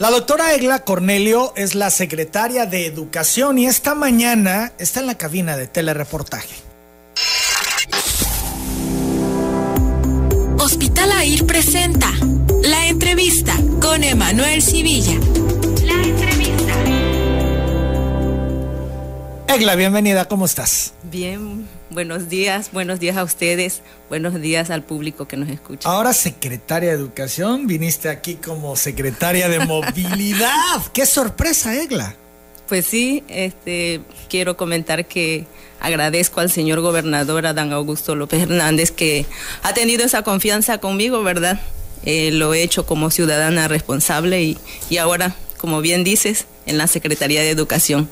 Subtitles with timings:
[0.00, 5.18] La doctora Egla Cornelio es la secretaria de Educación y esta mañana está en la
[5.18, 6.54] cabina de telereportaje.
[10.56, 12.10] Hospital AIR presenta
[12.62, 15.20] la entrevista con Emanuel Civilla.
[15.84, 16.74] La entrevista.
[19.54, 20.94] Egla, bienvenida, ¿cómo estás?
[21.02, 25.88] Bien, buenos días, buenos días a ustedes, buenos días al público que nos escucha.
[25.88, 30.50] Ahora secretaria de Educación, viniste aquí como secretaria de Movilidad.
[30.92, 32.14] ¡Qué sorpresa, Egla!
[32.68, 35.46] Pues sí, este, quiero comentar que
[35.80, 39.26] agradezco al señor gobernador Adán Augusto López Hernández que
[39.62, 41.60] ha tenido esa confianza conmigo, ¿verdad?
[42.04, 46.86] Eh, lo he hecho como ciudadana responsable y, y ahora, como bien dices, en la
[46.86, 48.08] Secretaría de Educación,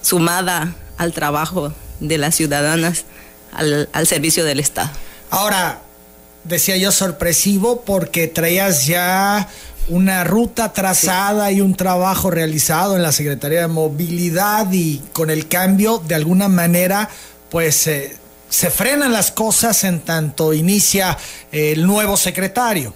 [0.00, 3.04] sumada al trabajo de las ciudadanas
[3.52, 4.90] al, al servicio del Estado.
[5.30, 5.80] Ahora,
[6.44, 9.48] decía yo sorpresivo porque traías ya
[9.88, 11.56] una ruta trazada sí.
[11.56, 16.48] y un trabajo realizado en la Secretaría de Movilidad y con el cambio, de alguna
[16.48, 17.08] manera,
[17.50, 18.16] pues eh,
[18.48, 21.16] se frenan las cosas en tanto inicia
[21.52, 22.94] eh, el nuevo secretario.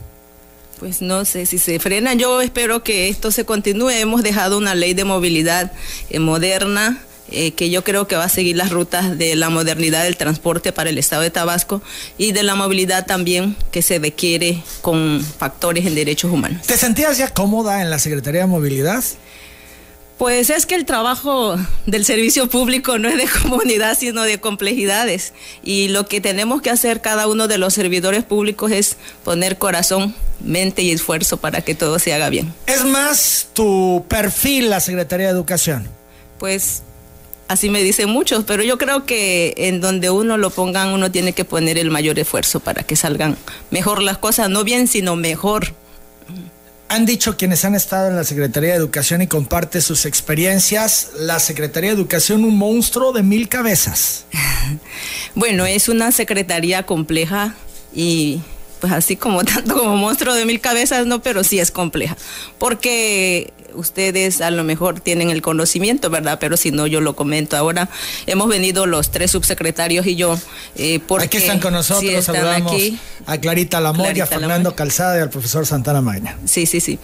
[0.79, 2.15] Pues no sé si se frena.
[2.15, 3.91] Yo espero que esto se continúe.
[3.91, 5.73] Hemos dejado una ley de movilidad
[6.11, 7.01] eh, moderna,
[7.33, 10.73] eh, que yo creo que va a seguir las rutas de la modernidad del transporte
[10.73, 11.83] para el estado de Tabasco
[12.19, 16.67] y de la movilidad también que se requiere con factores en derechos humanos.
[16.67, 19.03] ¿Te sentías ya cómoda en la Secretaría de Movilidad?
[20.23, 25.33] Pues es que el trabajo del servicio público no es de comunidad, sino de complejidades.
[25.65, 30.15] Y lo que tenemos que hacer cada uno de los servidores públicos es poner corazón,
[30.41, 32.55] mente y esfuerzo para que todo se haga bien.
[32.67, 35.89] Es más tu perfil la Secretaría de Educación.
[36.39, 36.85] Pues
[37.49, 41.33] así me dicen muchos, pero yo creo que en donde uno lo pongan, uno tiene
[41.33, 43.37] que poner el mayor esfuerzo para que salgan
[43.71, 45.75] mejor las cosas, no bien, sino mejor.
[46.89, 51.41] Han dicho quienes han estado en la Secretaría de Educación y comparte sus experiencias, la
[51.41, 54.27] Secretaría de Educación un monstruo de mil cabezas.
[55.35, 57.55] bueno, es una secretaría compleja
[57.95, 58.43] y
[58.83, 62.17] pues así como tanto como monstruo de mil cabezas, no, pero sí es compleja,
[62.59, 66.39] porque ustedes a lo mejor tienen el conocimiento, ¿verdad?
[66.41, 67.89] Pero si no, yo lo comento ahora.
[68.27, 70.39] Hemos venido los tres subsecretarios y yo.
[70.77, 72.99] Eh, porque aquí están con nosotros, están saludamos aquí.
[73.27, 74.77] a Clarita Lamoya, a Fernando Lamoya.
[74.77, 76.39] Calzada y al profesor Santana Magna.
[76.45, 76.99] Sí, sí, sí.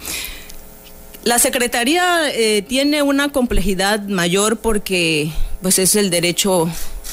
[1.23, 5.31] La Secretaría eh, tiene una complejidad mayor porque
[5.61, 6.69] pues es el derecho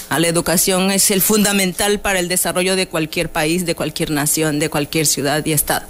[0.09, 4.59] a la educación es el fundamental para el desarrollo de cualquier país, de cualquier nación,
[4.59, 5.87] de cualquier ciudad y estado.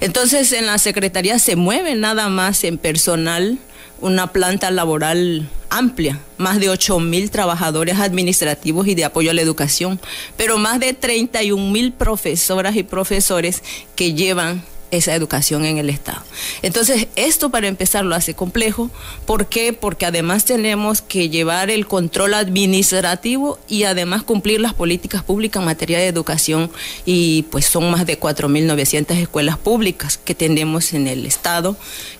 [0.00, 3.58] Entonces, en la Secretaría se mueve nada más en personal
[4.00, 9.42] una planta laboral amplia, más de 8 mil trabajadores administrativos y de apoyo a la
[9.42, 10.00] educación,
[10.36, 13.62] pero más de 31 mil profesoras y profesores
[13.96, 16.22] que llevan esa educación en el Estado.
[16.62, 18.90] Entonces, esto para empezar lo hace complejo.
[19.26, 19.72] ¿Por qué?
[19.72, 25.66] Porque además tenemos que llevar el control administrativo y además cumplir las políticas públicas en
[25.66, 26.70] materia de educación
[27.04, 31.76] y pues son más de 4.900 escuelas públicas que tenemos en el Estado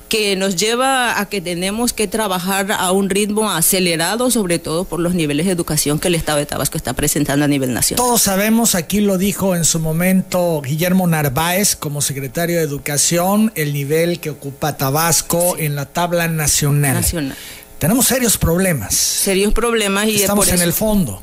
[0.09, 5.01] que nos lleva a que tenemos que trabajar a un ritmo acelerado, sobre todo por
[5.01, 8.05] los niveles de educación que el Estado de Tabasco está presentando a nivel nacional.
[8.05, 13.73] Todos sabemos, aquí lo dijo en su momento Guillermo Narváez como secretario de Educación, el
[13.73, 15.65] nivel que ocupa Tabasco sí.
[15.67, 16.95] en la tabla nacional.
[16.95, 17.37] Nacional.
[17.79, 18.95] Tenemos serios problemas.
[18.95, 21.23] Serios problemas y estamos por en el fondo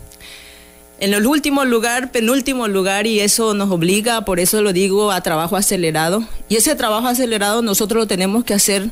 [1.00, 5.22] en el último lugar, penúltimo lugar, y eso nos obliga, por eso lo digo, a
[5.22, 6.28] trabajo acelerado.
[6.50, 8.89] Y ese trabajo acelerado nosotros lo tenemos que hacer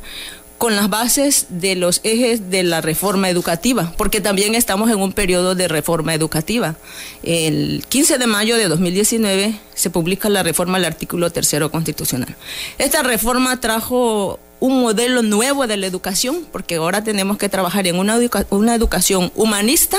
[0.57, 5.11] con las bases de los ejes de la reforma educativa, porque también estamos en un
[5.11, 6.75] periodo de reforma educativa.
[7.21, 12.33] El 15 de mayo de 2019 se publica la reforma al artículo tercero constitucional.
[12.77, 17.97] Esta reforma trajo un modelo nuevo de la educación, porque ahora tenemos que trabajar en
[17.97, 19.97] una educación humanista,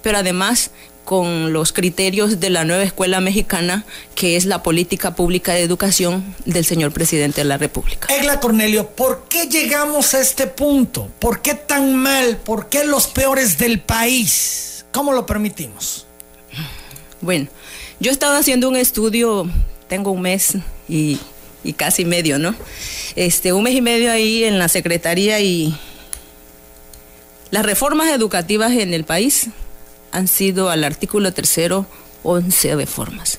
[0.00, 0.70] pero además
[1.06, 3.86] con los criterios de la nueva escuela mexicana,
[4.16, 8.08] que es la política pública de educación del señor presidente de la República.
[8.12, 11.08] Egla Cornelio, ¿por qué llegamos a este punto?
[11.20, 12.38] ¿Por qué tan mal?
[12.38, 14.84] ¿Por qué los peores del país?
[14.90, 16.06] ¿Cómo lo permitimos?
[17.20, 17.46] Bueno,
[18.00, 19.48] yo he estado haciendo un estudio,
[19.88, 20.56] tengo un mes
[20.88, 21.20] y,
[21.62, 22.56] y casi medio, ¿no?
[23.14, 25.78] Este, un mes y medio ahí en la Secretaría y
[27.52, 29.50] las reformas educativas en el país
[30.16, 31.86] han sido al artículo tercero
[32.22, 33.38] 11 reformas.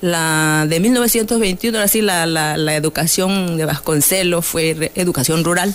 [0.00, 5.74] La de 1921, así la, la, la educación de Vasconcelos fue educación rural.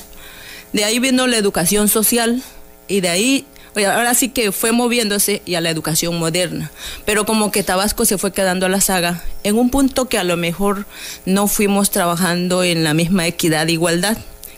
[0.74, 2.44] De ahí vino la educación social
[2.88, 3.48] y de ahí
[3.86, 6.72] ahora sí que fue moviéndose y a la educación moderna,
[7.06, 10.24] pero como que Tabasco se fue quedando a la saga en un punto que a
[10.24, 10.88] lo mejor
[11.26, 14.18] no fuimos trabajando en la misma equidad e igualdad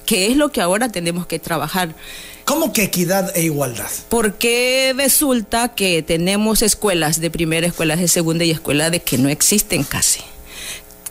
[0.10, 1.94] que es lo que ahora tenemos que trabajar.
[2.50, 3.92] ¿Cómo que equidad e igualdad?
[4.10, 9.30] Porque resulta que tenemos escuelas de primera, escuelas de segunda y escuelas de que no
[9.30, 10.22] existen casi.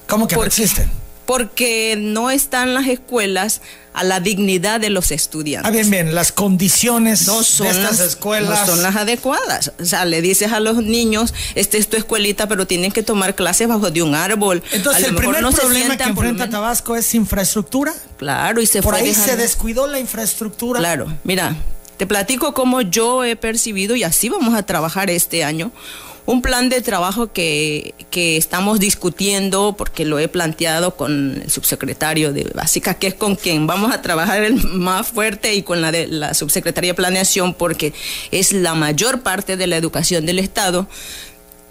[0.08, 0.90] ¿Cómo que no existen?
[1.28, 3.60] Porque no están las escuelas
[3.92, 5.68] a la dignidad de los estudiantes.
[5.68, 8.60] Ah, bien, bien, las condiciones de estas escuelas.
[8.60, 9.72] No son las adecuadas.
[9.78, 13.34] O sea, le dices a los niños, esta es tu escuelita, pero tienen que tomar
[13.34, 14.62] clases bajo de un árbol.
[14.72, 17.92] Entonces, el primer problema que enfrenta Tabasco es infraestructura.
[18.16, 20.80] Claro, y se Por ahí se descuidó la infraestructura.
[20.80, 21.54] Claro, mira,
[21.98, 25.72] te platico cómo yo he percibido y así vamos a trabajar este año
[26.28, 32.44] un plan de trabajo que, estamos discutiendo, porque lo he planteado con el subsecretario de
[32.54, 36.06] Básica, que es con quien vamos a trabajar el más fuerte, y con la de
[36.06, 37.94] la subsecretaría de Planeación, porque
[38.30, 40.86] es la mayor parte de la educación del Estado.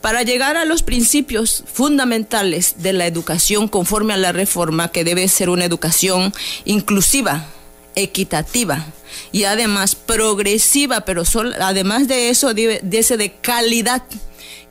[0.01, 5.27] Para llegar a los principios fundamentales de la educación conforme a la reforma, que debe
[5.27, 6.33] ser una educación
[6.65, 7.45] inclusiva,
[7.93, 8.87] equitativa
[9.31, 11.21] y además progresiva, pero
[11.61, 14.01] además de eso, de, de de calidad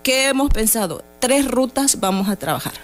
[0.07, 1.03] ¿Qué hemos pensado?
[1.19, 2.75] Tres rutas vamos a trabajar.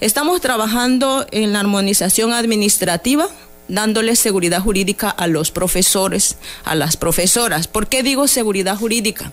[0.00, 3.26] Estamos trabajando en la armonización administrativa,
[3.66, 7.66] dándole seguridad jurídica a los profesores, a las profesoras.
[7.66, 9.32] ¿Por qué digo seguridad jurídica?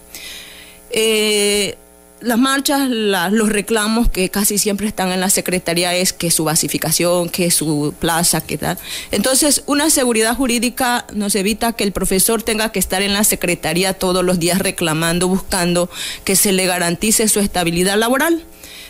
[0.90, 1.78] Eh,
[2.24, 7.30] las marchas, los reclamos que casi siempre están en la Secretaría es que su basificación,
[7.30, 8.78] que su plaza, que tal.
[9.12, 13.94] Entonces, una seguridad jurídica nos evita que el profesor tenga que estar en la Secretaría
[13.94, 15.90] todos los días reclamando, buscando
[16.24, 18.42] que se le garantice su estabilidad laboral.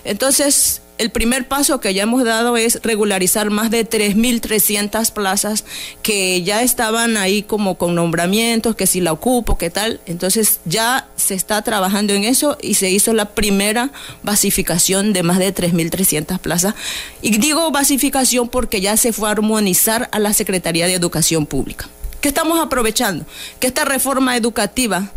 [0.05, 5.65] Entonces, el primer paso que ya hemos dado es regularizar más de 3.300 plazas
[6.01, 9.99] que ya estaban ahí como con nombramientos, que si la ocupo, qué tal.
[10.05, 13.91] Entonces ya se está trabajando en eso y se hizo la primera
[14.21, 16.75] basificación de más de 3.300 plazas.
[17.21, 21.87] Y digo basificación porque ya se fue a armonizar a la Secretaría de Educación Pública.
[22.21, 23.25] ¿Qué estamos aprovechando?
[23.59, 25.11] Que esta reforma educativa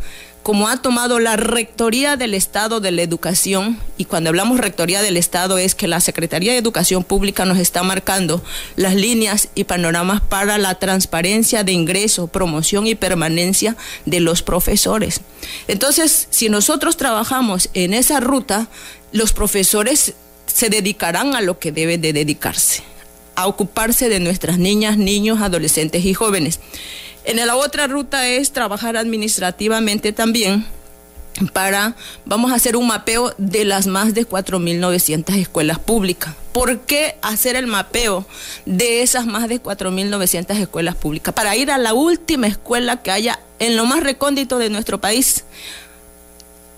[0.47, 5.17] como ha tomado la Rectoría del Estado de la Educación, y cuando hablamos Rectoría del
[5.17, 8.41] Estado es que la Secretaría de Educación Pública nos está marcando
[8.77, 15.21] las líneas y panoramas para la transparencia de ingreso, promoción y permanencia de los profesores.
[15.67, 18.69] Entonces, si nosotros trabajamos en esa ruta,
[19.11, 20.15] los profesores
[20.47, 22.85] se dedicarán a lo que deben de dedicarse,
[23.35, 26.61] a ocuparse de nuestras niñas, niños, adolescentes y jóvenes.
[27.27, 30.65] En la otra ruta es trabajar administrativamente también
[31.53, 36.35] para, vamos a hacer un mapeo de las más de 4.900 escuelas públicas.
[36.53, 38.25] ¿Por qué hacer el mapeo
[38.65, 41.35] de esas más de 4.900 escuelas públicas?
[41.35, 45.45] Para ir a la última escuela que haya en lo más recóndito de nuestro país,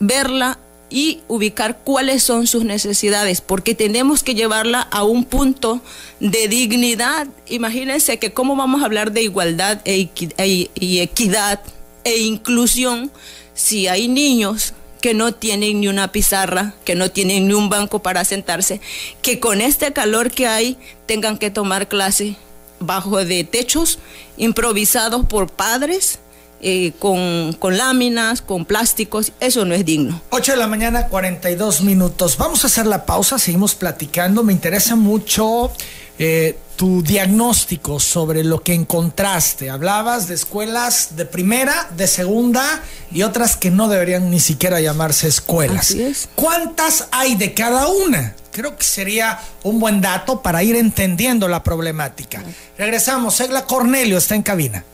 [0.01, 0.59] verla
[0.91, 5.81] y ubicar cuáles son sus necesidades, porque tenemos que llevarla a un punto
[6.21, 7.27] de dignidad.
[7.49, 10.09] Imagínense que cómo vamos a hablar de igualdad e
[10.39, 11.61] e, y equidad
[12.05, 13.11] e inclusión
[13.55, 18.01] si hay niños que no tienen ni una pizarra, que no tienen ni un banco
[18.01, 18.81] para sentarse,
[19.23, 20.77] que con este calor que hay
[21.07, 22.37] tengan que tomar clase
[22.81, 23.99] bajo de techos
[24.37, 26.19] improvisados por padres
[26.61, 30.21] eh, con, láminas, con plásticos, eso no es digno.
[30.31, 32.37] 8 de la mañana, 42 minutos.
[32.37, 34.43] Vamos a hacer la pausa, seguimos platicando.
[34.43, 35.71] Me interesa mucho
[36.19, 39.71] eh, tu diagnóstico sobre lo que encontraste.
[39.71, 45.29] Hablabas de escuelas de primera, de segunda y otras que no deberían ni siquiera llamarse
[45.29, 45.97] escuelas.
[46.35, 48.35] ¿Cuántas hay de cada una?
[48.51, 52.43] Creo que sería un buen dato para ir entendiendo la problemática.
[52.77, 53.41] Regresamos.
[53.41, 54.85] Egla Cornelio está en cabina.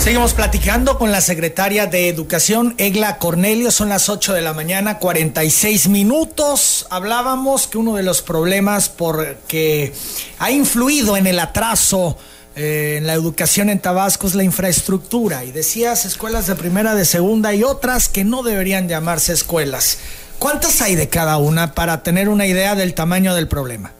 [0.00, 3.70] Seguimos platicando con la secretaria de Educación, Egla Cornelio.
[3.70, 6.86] Son las 8 de la mañana, 46 minutos.
[6.88, 9.92] Hablábamos que uno de los problemas por que
[10.38, 12.16] ha influido en el atraso
[12.56, 15.44] eh, en la educación en Tabasco es la infraestructura.
[15.44, 19.98] Y decías escuelas de primera, de segunda y otras que no deberían llamarse escuelas.
[20.38, 23.92] ¿Cuántas hay de cada una para tener una idea del tamaño del problema?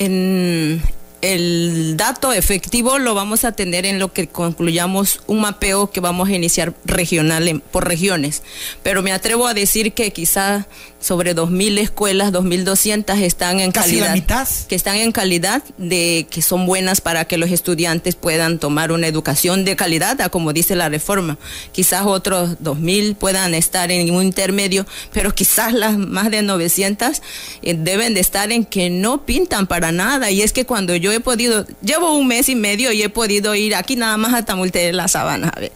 [0.00, 0.82] En,
[1.20, 6.28] el dato efectivo lo vamos a tener en lo que concluyamos un mapeo que vamos
[6.28, 8.42] a iniciar regional por regiones.
[8.82, 10.66] Pero me atrevo a decir que quizá
[11.00, 14.06] sobre 2.000 escuelas, 2.200 están en Casi calidad.
[14.08, 14.48] La mitad.
[14.68, 19.06] Que están en calidad de que son buenas para que los estudiantes puedan tomar una
[19.06, 21.38] educación de calidad, como dice la reforma.
[21.72, 27.22] Quizás otros 2.000 puedan estar en un intermedio, pero quizás las más de 900
[27.62, 30.30] eh, deben de estar en que no pintan para nada.
[30.30, 33.54] Y es que cuando yo he podido, llevo un mes y medio y he podido
[33.54, 35.72] ir aquí nada más a Tamulte de la Sabana, a ver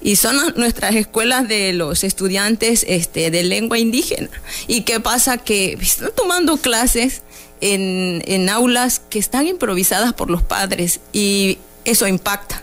[0.00, 4.30] y son nuestras escuelas de los estudiantes este, de lengua indígena.
[4.68, 5.38] ¿Y qué pasa?
[5.38, 7.22] Que están tomando clases
[7.60, 12.62] en, en aulas que están improvisadas por los padres y eso impacta.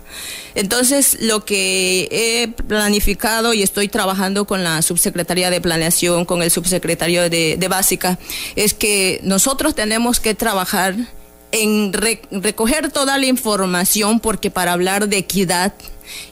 [0.55, 6.49] Entonces, lo que he planificado y estoy trabajando con la subsecretaría de Planeación, con el
[6.49, 8.17] subsecretario de, Básica,
[8.55, 10.95] es que nosotros tenemos que trabajar
[11.55, 15.73] en recoger toda la información porque para hablar de equidad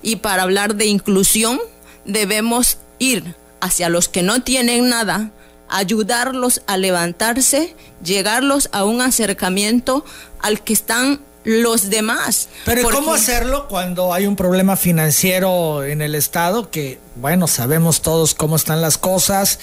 [0.02, 1.60] y para hablar de inclusión
[2.06, 5.32] debemos ir hacia los que no tienen nada,
[5.70, 10.04] ayudarlos a levantarse, llegarlos a un acercamiento
[10.42, 12.50] al que están los demás.
[12.66, 16.70] Pero ¿cómo hacerlo cuando hay un problema financiero en el Estado?
[16.70, 19.60] Que, bueno, sabemos todos cómo están las cosas,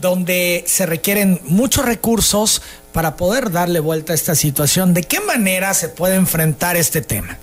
[0.00, 2.62] donde se requieren muchos recursos
[2.94, 4.94] para poder darle vuelta a esta situación.
[4.94, 7.38] ¿De qué manera se puede enfrentar este tema?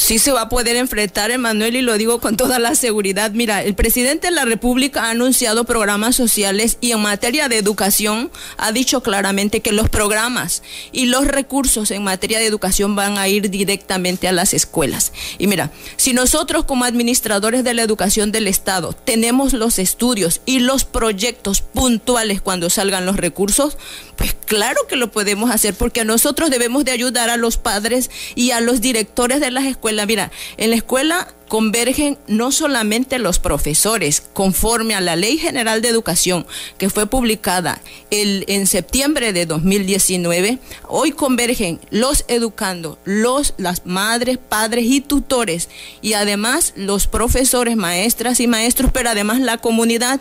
[0.00, 3.32] Sí se va a poder enfrentar, Emanuel, y lo digo con toda la seguridad.
[3.32, 8.30] Mira, el presidente de la República ha anunciado programas sociales y en materia de educación
[8.56, 13.28] ha dicho claramente que los programas y los recursos en materia de educación van a
[13.28, 15.12] ir directamente a las escuelas.
[15.36, 20.60] Y mira, si nosotros como administradores de la educación del Estado tenemos los estudios y
[20.60, 23.76] los proyectos puntuales cuando salgan los recursos,
[24.16, 28.52] pues claro que lo podemos hacer porque nosotros debemos de ayudar a los padres y
[28.52, 34.22] a los directores de las escuelas Mira, en la escuela convergen no solamente los profesores,
[34.32, 36.46] conforme a la Ley General de Educación
[36.78, 44.38] que fue publicada el, en septiembre de 2019, hoy convergen los educandos, los, las madres,
[44.38, 45.68] padres y tutores,
[46.00, 50.20] y además los profesores, maestras y maestros, pero además la comunidad.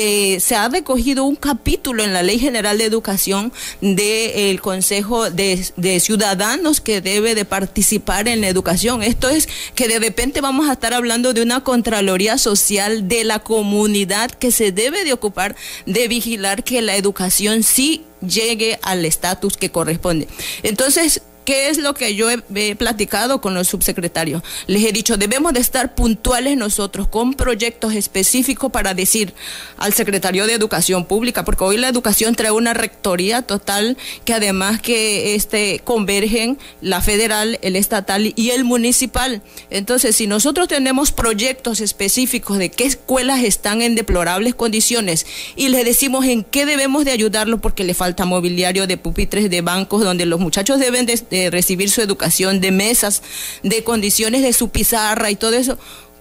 [0.00, 5.66] Eh, se ha recogido un capítulo en la Ley General de Educación del Consejo de,
[5.76, 9.02] de Ciudadanos que debe de participar en la educación.
[9.02, 13.40] Esto es que de repente vamos a estar hablando de una Contraloría Social de la
[13.40, 15.56] comunidad que se debe de ocupar
[15.86, 20.28] de vigilar que la educación sí llegue al estatus que corresponde.
[20.62, 24.42] Entonces, ¿Qué es lo que yo he, platicado con los subsecretarios?
[24.66, 29.32] Les he dicho, debemos de estar puntuales nosotros con proyectos específicos para decir
[29.78, 34.82] al secretario de Educación Pública, porque hoy la educación trae una rectoría total que además
[34.82, 39.40] que este convergen la federal, el estatal y el municipal.
[39.70, 45.24] Entonces, si nosotros tenemos proyectos específicos de qué escuelas están en deplorables condiciones
[45.56, 49.62] y les decimos en qué debemos de ayudarlos porque le falta mobiliario de pupitres, de
[49.62, 53.22] bancos, donde los muchachos deben de recibir su educación, de mesas,
[53.62, 55.78] de condiciones de su pizarra y todo eso.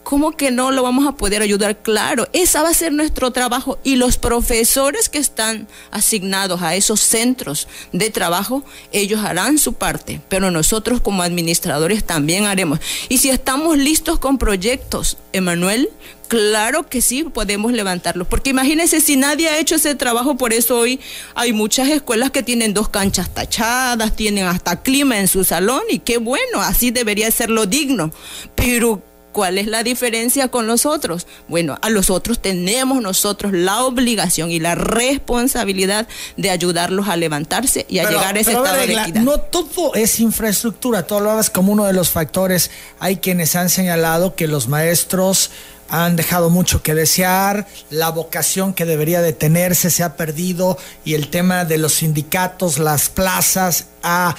[0.07, 1.81] ¿Cómo que no lo vamos a poder ayudar?
[1.81, 7.01] Claro, esa va a ser nuestro trabajo y los profesores que están asignados a esos
[7.01, 12.79] centros de trabajo, ellos harán su parte, pero nosotros como administradores también haremos.
[13.09, 15.89] Y si estamos listos con proyectos, Emanuel,
[16.27, 18.27] Claro que sí, podemos levantarlos.
[18.27, 20.99] Porque imagínense, si nadie ha hecho ese trabajo, por eso hoy
[21.35, 25.99] hay muchas escuelas que tienen dos canchas tachadas, tienen hasta clima en su salón y
[25.99, 28.11] qué bueno, así debería ser lo digno.
[28.55, 29.01] Pero
[29.37, 31.27] ¿Cuál es la diferencia con los otros?
[31.47, 36.07] Bueno, a los otros tenemos nosotros la obligación y la responsabilidad
[36.37, 39.21] de ayudarlos a levantarse y a llegar a ese estado de equidad.
[39.21, 42.71] No todo es infraestructura, tú hablabas como uno de los factores.
[42.97, 45.51] Hay quienes han señalado que los maestros
[45.89, 51.13] han dejado mucho que desear, la vocación que debería de tenerse se ha perdido y
[51.13, 54.35] el tema de los sindicatos, las plazas, ha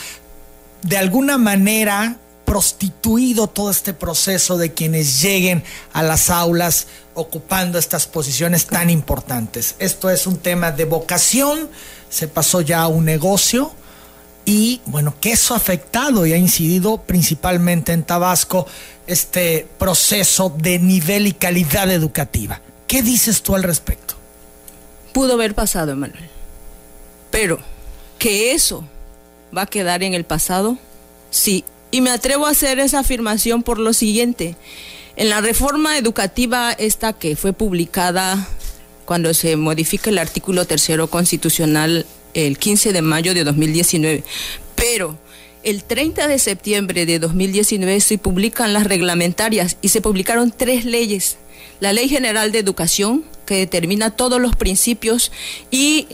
[0.83, 5.63] de alguna manera prostituido todo este proceso de quienes lleguen
[5.93, 9.75] a las aulas ocupando estas posiciones tan importantes.
[9.79, 11.69] Esto es un tema de vocación,
[12.09, 13.75] se pasó ya a un negocio
[14.49, 18.67] y bueno, que eso ha afectado y ha incidido principalmente en Tabasco
[19.07, 22.63] este proceso de nivel y calidad educativa.
[22.87, 24.15] ¿Qué dices tú al respecto?
[25.13, 26.31] Pudo haber pasado, Emanuel.
[27.31, 27.59] Pero
[28.19, 28.89] que eso
[29.55, 30.79] va a quedar en el pasado,
[31.31, 34.57] sí y me atrevo a hacer esa afirmación por lo siguiente.
[35.17, 38.49] En la reforma educativa esta que fue publicada
[39.05, 42.07] cuando se modifica el artículo tercero constitucional
[42.47, 44.23] el 15 de mayo de 2019,
[44.75, 45.19] pero
[45.65, 51.37] el 30 de septiembre de 2019 se publican las reglamentarias y se publicaron tres leyes.
[51.81, 55.33] La Ley General de Educación, que determina todos los principios
[55.71, 56.07] y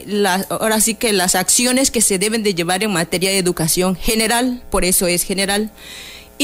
[0.49, 4.63] ahora sí que las acciones que se deben de llevar en materia de educación general,
[4.71, 5.71] por eso es general.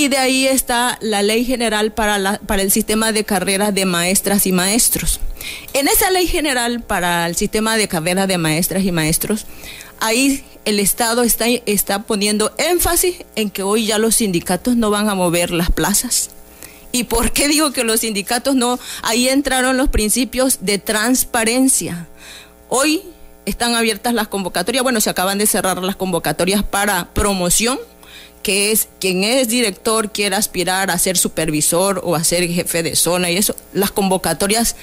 [0.01, 3.85] Y de ahí está la ley general para, la, para el sistema de carreras de
[3.85, 5.21] maestras y maestros.
[5.75, 9.45] En esa ley general para el sistema de carreras de maestras y maestros,
[10.01, 15.11] ahí el Estado está, está poniendo énfasis en que hoy ya los sindicatos no van
[15.11, 16.31] a mover las plazas
[16.93, 18.81] ¿Y por qué digo que los sindicatos no?
[19.03, 22.09] Ahí entraron los principios de transparencia.
[22.71, 23.03] Hoy
[23.45, 27.79] están abiertas las convocatorias, bueno, se acaban de cerrar las convocatorias para promoción
[28.43, 32.97] que es quien es director quiere aspirar a ser supervisor o a ser jefe de
[32.97, 34.77] zona y eso, las convocatorias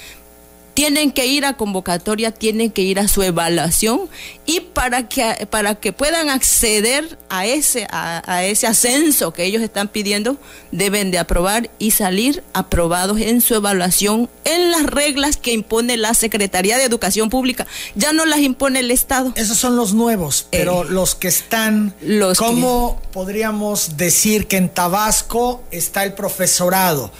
[0.78, 4.02] tienen que ir a convocatoria, tienen que ir a su evaluación
[4.46, 9.88] y para que, para que puedan acceder a ese, a, ese ascenso que ellos están
[9.88, 10.36] pidiendo,
[10.70, 16.14] deben de aprobar y salir aprobados en su evaluación en las reglas que impone la
[16.14, 17.66] Secretaría de Educación Pública.
[17.96, 19.32] Ya no las impone el Estado.
[19.34, 24.68] Esos son los nuevos, pero eh, los que están, los ¿cómo podríamos decir que en
[24.68, 27.10] Tabasco está el profesorado?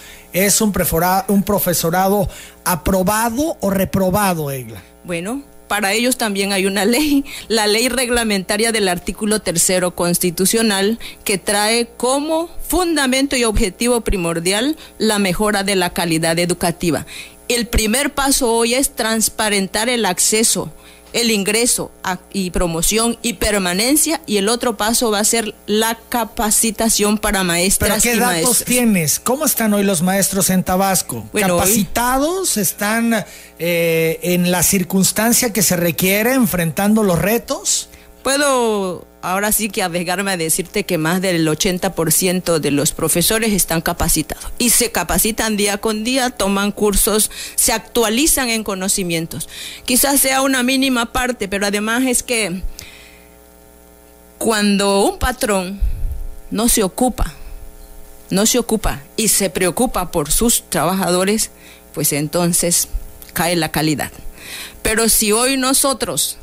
[0.47, 2.29] Es un, profesorado
[2.65, 4.83] aprobado o reprobado, Egla?
[5.05, 11.39] Bueno, para ellos también hay una ley, la ley reglamentaria del artículo tercero constitucional, que
[11.39, 17.07] trae como fundamento y objetivo primordial la mejora de la calidad educativa.
[17.49, 20.71] El primer paso hoy es transparentar el acceso
[21.13, 21.91] el ingreso
[22.33, 28.03] y promoción y permanencia y el otro paso va a ser la capacitación para maestras
[28.03, 29.19] ¿Pero qué datos tienes?
[29.19, 31.27] ¿Cómo están hoy los maestros en Tabasco?
[31.33, 32.57] ¿Capacitados?
[32.57, 33.25] ¿Están
[33.59, 37.89] eh, en la circunstancia que se requiere enfrentando los retos?
[38.23, 43.81] Puedo ahora sí que arriesgarme a decirte que más del 80% de los profesores están
[43.81, 49.49] capacitados y se capacitan día con día, toman cursos, se actualizan en conocimientos.
[49.85, 52.63] Quizás sea una mínima parte, pero además es que
[54.39, 55.81] cuando un patrón
[56.51, 57.35] no se ocupa,
[58.31, 61.51] no se ocupa y se preocupa por sus trabajadores,
[61.93, 62.89] pues entonces
[63.33, 64.13] cae la calidad.
[64.83, 66.39] Pero si hoy nosotros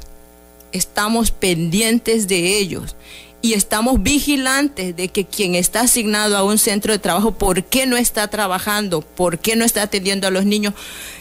[0.76, 2.96] estamos pendientes de ellos
[3.42, 7.86] y estamos vigilantes de que quien está asignado a un centro de trabajo, ¿por qué
[7.86, 9.02] no está trabajando?
[9.02, 10.74] ¿Por qué no está atendiendo a los niños?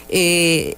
[0.09, 0.75] Eh,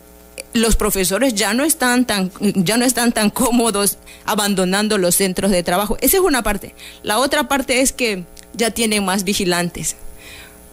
[0.54, 5.64] los profesores ya no están tan ya no están tan cómodos abandonando los centros de
[5.64, 5.98] trabajo.
[6.02, 6.76] Esa es una parte.
[7.04, 9.96] La otra parte es que ya tienen más vigilantes.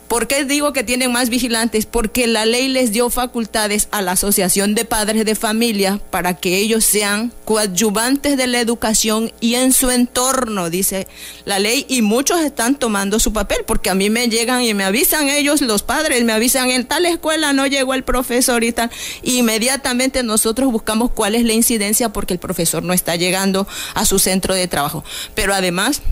[0.08, 1.86] ¿Por qué digo que tienen más vigilantes?
[1.86, 6.58] Porque la ley les dio facultades a la Asociación de Padres de Familia para que
[6.58, 11.08] ellos sean coadyuvantes de la educación y en su entorno, dice
[11.44, 14.84] la ley, y muchos están tomando su papel, porque a mí me llegan y me
[14.84, 18.90] avisan ellos, los padres, me avisan, en tal escuela no llegó el profesor y tal.
[19.22, 24.18] inmediatamente nosotros buscamos cuál es la incidencia porque el profesor no está llegando a su
[24.18, 25.04] centro de trabajo.
[25.34, 26.02] Pero además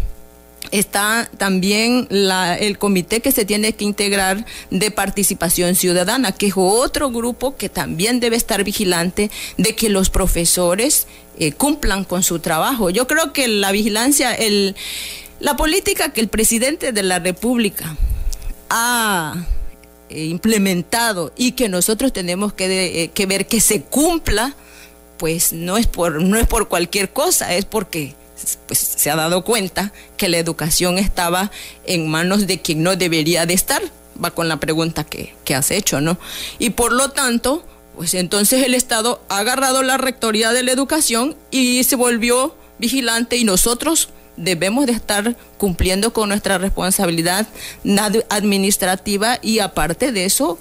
[0.72, 7.11] está también el comité que se tiene que integrar de participación ciudadana, que es otro
[7.11, 11.06] grupo que también debe estar vigilante de que los profesores
[11.38, 12.90] eh, cumplan con su trabajo.
[12.90, 14.74] Yo creo que la vigilancia, el,
[15.40, 17.94] la política que el presidente de la República
[18.70, 19.46] ha
[20.08, 24.54] eh, implementado y que nosotros tenemos que, eh, que ver que se cumpla,
[25.18, 28.14] pues no es por no es por cualquier cosa, es porque
[28.66, 31.50] pues, se ha dado cuenta que la educación estaba
[31.85, 33.83] en manos de quien no debería de estar,
[34.22, 36.18] va con la pregunta que, que has hecho, ¿no?
[36.59, 37.64] Y por lo tanto,
[37.96, 43.37] pues entonces el Estado ha agarrado la rectoría de la educación y se volvió vigilante
[43.37, 47.46] y nosotros debemos de estar cumpliendo con nuestra responsabilidad
[48.31, 50.59] administrativa y aparte de eso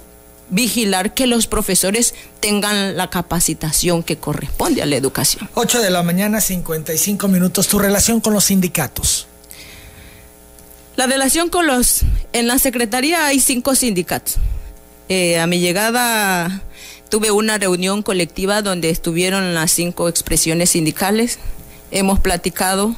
[0.52, 5.48] vigilar que los profesores tengan la capacitación que corresponde a la educación.
[5.54, 7.66] 8 de la mañana, 55 minutos.
[7.68, 9.26] ¿Tu relación con los sindicatos?
[10.94, 12.02] La relación con los...
[12.34, 14.36] En la Secretaría hay cinco sindicatos.
[15.08, 16.62] Eh, a mi llegada
[17.08, 21.38] tuve una reunión colectiva donde estuvieron las cinco expresiones sindicales.
[21.90, 22.94] Hemos platicado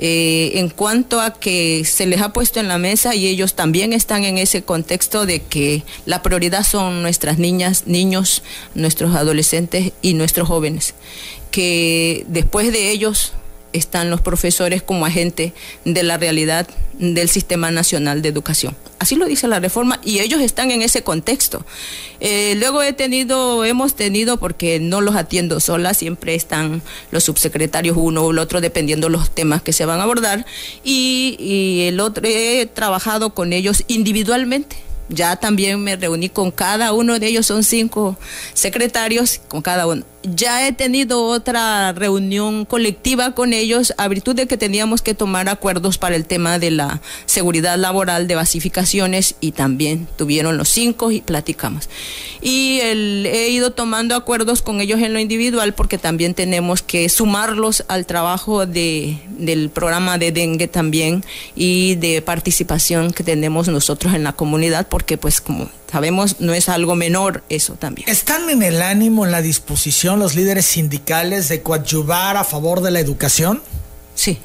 [0.00, 3.92] eh, en cuanto a que se les ha puesto en la mesa y ellos también
[3.92, 10.14] están en ese contexto de que la prioridad son nuestras niñas, niños, nuestros adolescentes y
[10.14, 10.94] nuestros jóvenes,
[11.50, 13.32] que después de ellos
[13.72, 15.52] están los profesores como agente
[15.84, 16.66] de la realidad
[16.98, 18.76] del Sistema Nacional de Educación.
[18.98, 21.64] Así lo dice la reforma y ellos están en ese contexto.
[22.20, 27.96] Eh, luego he tenido, hemos tenido, porque no los atiendo sola, siempre están los subsecretarios
[27.96, 30.44] uno o el otro dependiendo los temas que se van a abordar
[30.82, 34.76] y, y el otro he trabajado con ellos individualmente
[35.08, 38.16] ya también me reuní con cada uno de ellos, son cinco
[38.52, 40.04] secretarios con cada uno.
[40.34, 45.48] Ya he tenido otra reunión colectiva con ellos a virtud de que teníamos que tomar
[45.48, 51.10] acuerdos para el tema de la seguridad laboral, de basificaciones y también tuvieron los cinco
[51.12, 51.88] y platicamos.
[52.42, 57.84] Y he ido tomando acuerdos con ellos en lo individual porque también tenemos que sumarlos
[57.88, 64.24] al trabajo de, del programa de dengue también y de participación que tenemos nosotros en
[64.24, 68.08] la comunidad porque pues como sabemos no es algo menor eso también.
[68.08, 72.90] ¿Están en el ánimo, en la disposición los líderes sindicales de coadyuvar a favor de
[72.90, 73.62] la educación?
[74.14, 74.38] Sí,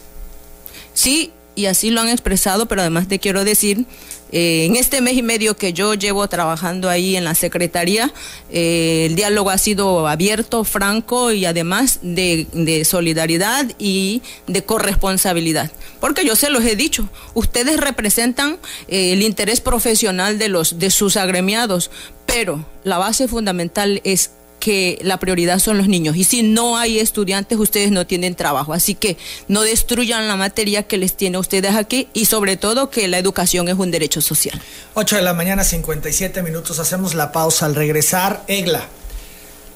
[0.93, 3.85] sí, y así lo han expresado, pero además te quiero decir,
[4.31, 8.11] eh, en este mes y medio que yo llevo trabajando ahí en la Secretaría,
[8.51, 15.71] eh, el diálogo ha sido abierto, franco y además de, solidaridad y de corresponsabilidad.
[15.99, 20.89] Porque yo se los he dicho, ustedes representan eh, el interés profesional de, los, de
[20.89, 21.91] sus agremiados,
[22.25, 24.31] pero la base fundamental es
[24.63, 26.15] que la prioridad son los niños.
[26.15, 28.71] Y si no hay estudiantes, ustedes no tienen trabajo.
[28.71, 29.17] Así que
[29.49, 33.17] no destruyan la materia que les tiene a ustedes aquí y sobre todo que la
[33.17, 34.61] educación es un derecho social.
[34.93, 36.79] 8 de la mañana, 57 minutos.
[36.79, 38.45] Hacemos la pausa al regresar.
[38.47, 38.87] Egla,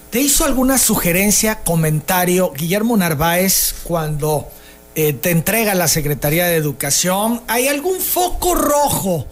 [0.10, 4.48] ¿te hizo alguna sugerencia, comentario Guillermo Narváez cuando
[4.96, 7.42] eh, te entrega la Secretaría de Educación?
[7.50, 9.28] ¿Hay algún foco rojo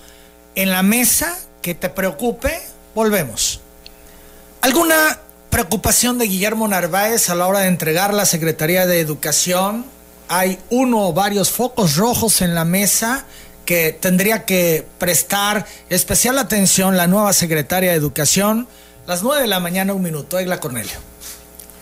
[0.56, 2.60] en la mesa que te preocupe?
[2.94, 3.62] Volvemos.
[4.60, 5.20] ¿Alguna
[5.56, 9.86] preocupación de Guillermo Narváez a la hora de entregar la Secretaría de Educación.
[10.28, 13.26] Hay uno o varios focos rojos en la mesa
[13.64, 18.68] que tendría que prestar especial atención la nueva Secretaria de Educación.
[19.08, 20.38] Las nueve de la mañana, un minuto.
[20.38, 21.15] Egla Cornelio.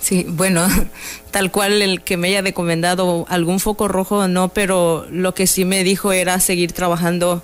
[0.03, 0.67] Sí, bueno,
[1.31, 5.63] tal cual el que me haya recomendado algún foco rojo, no, pero lo que sí
[5.63, 7.41] me dijo era seguir trabajando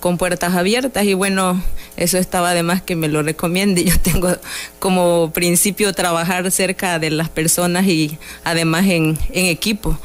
[0.00, 1.62] con puertas abiertas y bueno,
[1.96, 3.84] eso estaba además que me lo recomiende.
[3.86, 4.36] Yo tengo
[4.80, 9.96] como principio trabajar cerca de las personas y además en, en equipo.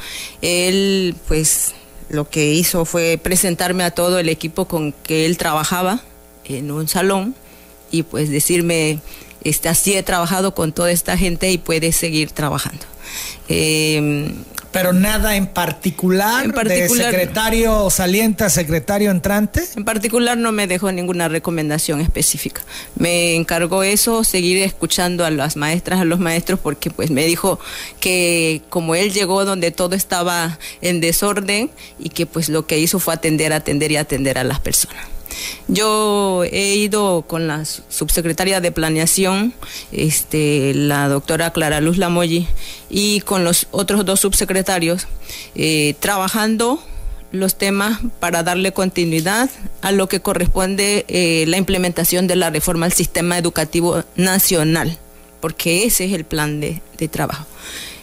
[0.42, 1.74] Él pues
[2.08, 6.02] lo que hizo fue presentarme a todo el equipo con que él trabajaba
[6.44, 7.34] en un salón
[7.90, 9.00] y pues decirme
[9.48, 12.84] este, así he trabajado con toda esta gente y puede seguir trabajando.
[13.48, 14.32] Eh,
[14.76, 19.62] pero nada en particular, en particular, de secretario saliente a secretario entrante.
[19.74, 22.60] En particular no me dejó ninguna recomendación específica.
[22.94, 27.58] Me encargó eso, seguir escuchando a las maestras, a los maestros, porque pues me dijo
[28.00, 32.98] que como él llegó donde todo estaba en desorden y que pues lo que hizo
[32.98, 35.15] fue atender, atender y atender a las personas.
[35.68, 39.54] Yo he ido con la subsecretaria de Planeación,
[39.92, 42.46] este, la doctora Clara Luz Lamoyi,
[42.88, 45.06] y con los otros dos subsecretarios,
[45.54, 46.82] eh, trabajando
[47.32, 49.50] los temas para darle continuidad
[49.82, 54.98] a lo que corresponde eh, la implementación de la reforma al sistema educativo nacional,
[55.40, 57.46] porque ese es el plan de trabajo.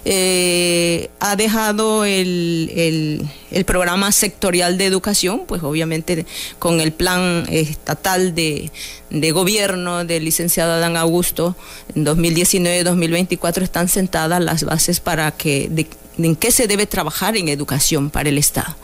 [0.06, 6.26] Eh, ha dejado el, el, programa sectorial de educación, pues obviamente
[6.60, 8.70] con el plan estatal de,
[9.10, 11.56] de gobierno del licenciado Adán Augusto
[11.96, 15.70] en 2019-2024 están sentadas las bases para que
[16.18, 18.76] en qué se debe trabajar en educación para el Estado.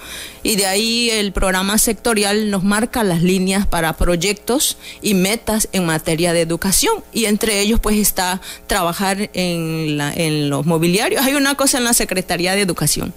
[0.43, 5.85] Y de ahí el programa sectorial nos marca las líneas para proyectos y metas en
[5.85, 7.03] materia de educación.
[7.13, 11.23] Y entre ellos pues está trabajar en, los mobiliarios.
[11.23, 13.13] Hay una cosa en la Secretaría de Educación.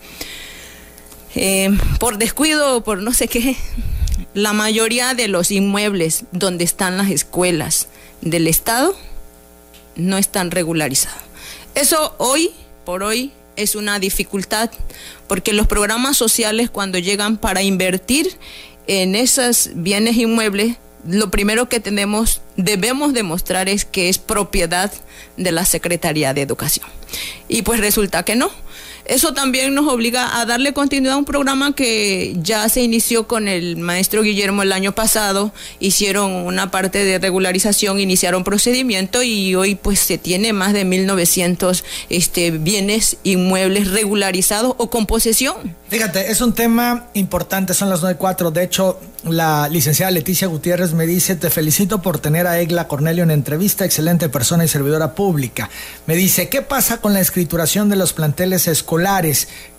[1.35, 3.57] Eh, por descuido, por no sé qué,
[4.35, 7.89] la mayoría de los inmuebles donde están las escuelas
[8.21, 8.95] del Estado
[9.97, 11.23] no están regularizados.
[11.75, 12.51] Eso hoy
[12.85, 14.71] por hoy es una dificultad
[15.29, 18.37] porque los programas sociales cuando llegan para invertir
[18.87, 24.93] en esos bienes inmuebles, lo primero que tenemos, debemos demostrar es que es propiedad
[25.37, 26.87] de la Secretaría de Educación.
[27.49, 28.51] Y pues resulta que no.
[29.05, 33.49] Eso también nos obliga a darle continuidad a un programa que ya se inició con
[33.49, 39.75] el maestro Guillermo el año pasado, hicieron una parte de regularización, iniciaron procedimiento y hoy
[39.75, 45.57] pues se tiene más de 1900 este bienes inmuebles regularizados o con posesión.
[45.89, 51.07] Fíjate, es un tema importante, son las 9.4, de hecho la licenciada Leticia Gutiérrez me
[51.07, 55.71] dice, te felicito por tener a Egla Cornelio en entrevista, excelente persona y servidora pública.
[56.07, 58.92] Me dice, ¿qué pasa con la escrituración de los planteles escolares?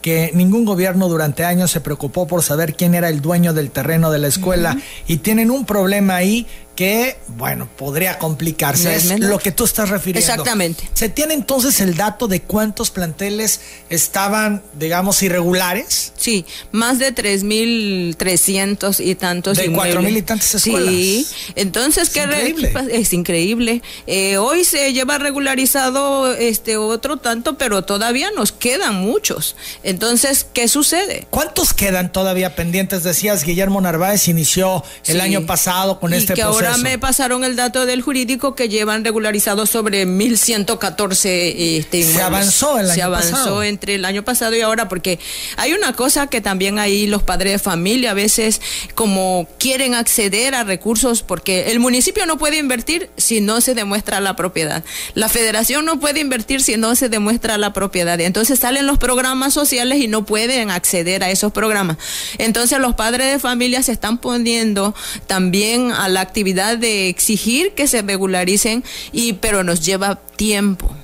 [0.01, 4.11] Que ningún gobierno durante años se preocupó por saber quién era el dueño del terreno
[4.11, 8.95] de la escuela y tienen un problema ahí que, bueno, podría complicarse.
[8.95, 10.19] es lo que tú estás refiriendo.
[10.19, 10.89] Exactamente.
[10.93, 16.13] ¿Se tiene entonces el dato de cuántos planteles estaban, digamos, irregulares?
[16.17, 19.57] Sí, más de 3.300 y tantos.
[19.57, 20.89] De 4.000 y tantas escuelas.
[20.93, 22.73] Sí, entonces, ¿qué es increíble.
[22.91, 23.81] Es increíble.
[24.07, 29.55] Eh, hoy se lleva regularizado este otro tanto, pero todavía nos quedan muchos.
[29.83, 31.27] Entonces, ¿qué sucede?
[31.29, 33.03] ¿Cuántos quedan todavía pendientes?
[33.03, 37.85] Decías, Guillermo Narváez inició el año pasado con este proceso ahora me pasaron el dato
[37.85, 43.95] del jurídico que llevan regularizados sobre 1114 este, Se avanzó el año Se avanzó entre
[43.95, 45.19] el año pasado y ahora porque
[45.57, 48.61] hay una cosa que también ahí los padres de familia a veces
[48.95, 54.19] como quieren acceder a recursos porque el municipio no puede invertir si no se demuestra
[54.19, 54.83] la propiedad.
[55.13, 58.19] La federación no puede invertir si no se demuestra la propiedad.
[58.21, 61.97] Entonces salen los programas sociales y no pueden acceder a esos programas.
[62.37, 64.95] Entonces los padres de familia se están poniendo
[65.27, 70.95] también a la actividad de exigir que se regularicen y pero nos lleva tiempo.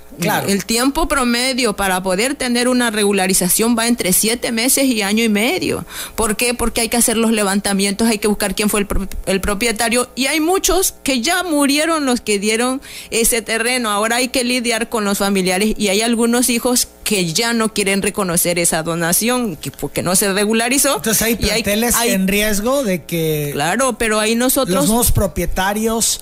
[0.47, 5.29] El tiempo promedio para poder tener una regularización va entre siete meses y año y
[5.29, 5.85] medio.
[6.15, 6.53] ¿Por qué?
[6.53, 8.87] Porque hay que hacer los levantamientos, hay que buscar quién fue el,
[9.25, 12.81] el propietario y hay muchos que ya murieron los que dieron
[13.11, 13.91] ese terreno.
[13.91, 18.03] Ahora hay que lidiar con los familiares y hay algunos hijos que ya no quieren
[18.03, 20.97] reconocer esa donación que porque no se regularizó.
[20.97, 26.21] Entonces hay planteles en riesgo de que Claro, pero ahí nosotros los nuevos propietarios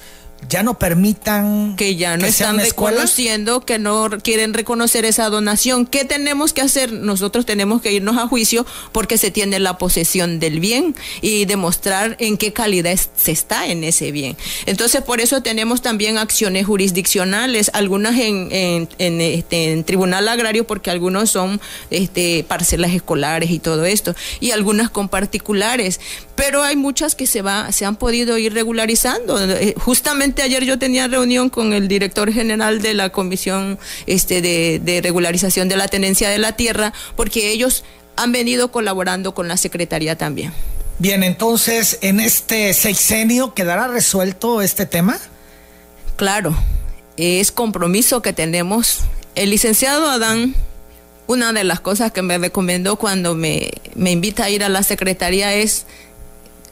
[0.50, 5.86] ya no permitan que ya no están reconociendo que no quieren reconocer esa donación.
[5.86, 6.92] ¿Qué tenemos que hacer?
[6.92, 12.16] Nosotros tenemos que irnos a juicio porque se tiene la posesión del bien y demostrar
[12.20, 14.38] en qué calidad se está en ese bien.
[14.66, 20.90] Entonces, por eso tenemos también acciones jurisdiccionales, algunas en, en, este, en tribunal agrario porque
[20.90, 26.00] algunos son este, parcelas escolares y todo esto, y algunas con particulares,
[26.36, 29.44] pero hay muchas que se, va, se han podido ir regularizando.
[29.44, 29.74] Eh,
[30.28, 35.70] justamente ayer yo tenía reunión con el director general de la Comisión este, de, Regularización
[35.70, 37.86] de la Tenencia de la Tierra, porque ellos
[38.18, 40.52] han venido colaborando con la Secretaría también.
[41.00, 45.18] Bien, entonces, ¿en este sexenio quedará resuelto este tema?
[46.18, 46.54] Claro,
[47.16, 49.04] es compromiso que tenemos.
[49.36, 50.56] El licenciado Adán,
[51.28, 54.84] una de las cosas que me recomendó cuando me, me invita a ir a la
[54.84, 55.86] Secretaría es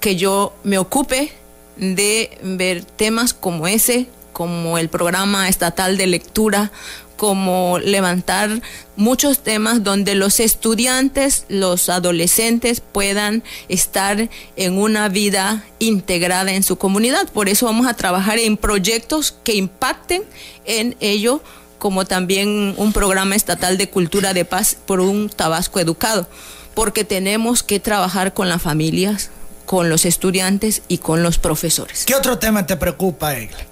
[0.01, 1.31] que yo me ocupe
[1.77, 6.71] de ver temas como ese, como el programa estatal de lectura,
[7.15, 8.61] como levantar
[8.95, 16.77] muchos temas donde los estudiantes, los adolescentes puedan estar en una vida integrada en su
[16.77, 17.29] comunidad.
[17.29, 20.23] Por eso vamos a trabajar en proyectos que impacten
[20.65, 21.41] en ello,
[21.79, 26.27] como también un programa estatal de cultura de paz por un Tabasco educado,
[26.73, 29.29] porque tenemos que trabajar con las familias,
[29.65, 32.05] con los estudiantes y con los profesores.
[32.05, 33.65] ¿Qué otro tema te preocupa, Egla?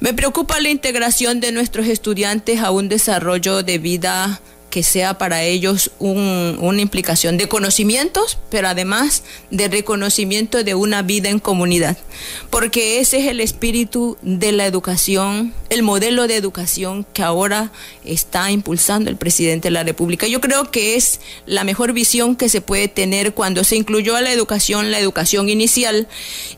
[0.00, 4.40] Me preocupa la integración de nuestros estudiantes a un desarrollo de vida
[4.74, 11.28] que sea para ellos una implicación de conocimientos, pero además de reconocimiento de una vida
[11.28, 11.96] en comunidad,
[12.50, 17.70] porque ese es el espíritu de la educación, el modelo de educación que ahora
[18.04, 20.26] está impulsando el presidente de la República.
[20.26, 24.22] Yo creo que es la mejor visión que se puede tener cuando se incluyó a
[24.22, 26.08] la educación, la educación inicial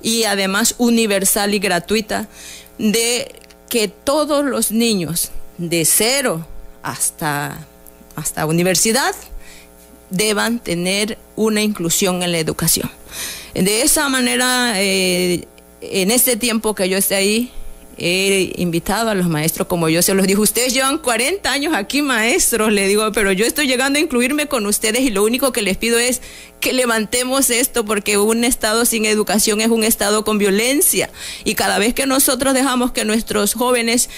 [0.03, 2.31] y además universal y gratuita,
[2.79, 3.31] de
[3.69, 6.47] que todos los niños de cero
[6.83, 7.67] hasta
[8.17, 9.15] hasta universidad
[10.11, 12.91] deban tener una inclusión en la educación.
[13.55, 15.47] De esa manera, eh,
[15.81, 17.53] en este tiempo que yo esté ahí,
[17.99, 22.03] he invitado a los maestros, como yo se los digo, ustedes llevan 40 años aquí
[22.03, 25.63] maestros, le digo, pero yo estoy llegando a incluirme con ustedes y lo único que
[25.63, 26.21] les pido es
[26.61, 31.11] que levantemos esto porque un Estado sin educación es un Estado con violencia.
[31.45, 34.09] Y cada vez que nosotros dejamos que nuestros jóvenes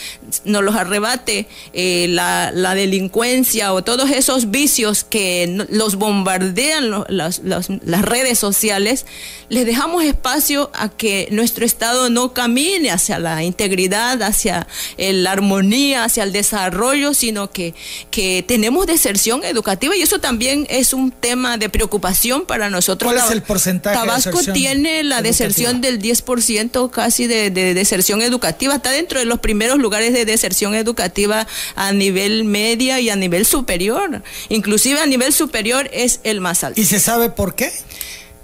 [0.44, 8.02] nos los arrebate eh, la, delincuencia o todos esos vicios que los bombardean las, las
[8.02, 9.04] redes sociales,
[9.48, 16.04] les dejamos espacio a que nuestro Estado no camine hacia la integridad, hacia la armonía,
[16.04, 17.74] hacia el desarrollo, sino que,
[18.10, 23.12] que tenemos deserción educativa y eso también es un tema de preocupación para nosotros.
[23.12, 23.96] ¿Cuál es el porcentaje?
[23.96, 28.74] Tabasco tiene la deserción del 10% casi de, deserción educativa.
[28.74, 33.44] Está dentro de los primeros lugares de deserción educativa a nivel media y a nivel
[33.44, 34.22] superior.
[34.48, 36.80] Inclusive a nivel superior es el más alto.
[36.80, 37.72] ¿Y se sabe por qué?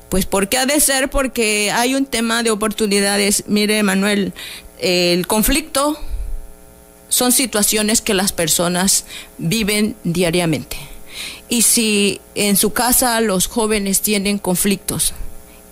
[0.08, 3.44] Pues porque ha de ser porque hay un tema de oportunidades.
[3.48, 4.32] Mire, Manuel,
[4.78, 5.98] el conflicto
[7.08, 9.04] son situaciones que las personas
[9.38, 10.76] viven diariamente.
[11.48, 15.12] Y si en su casa los jóvenes tienen conflictos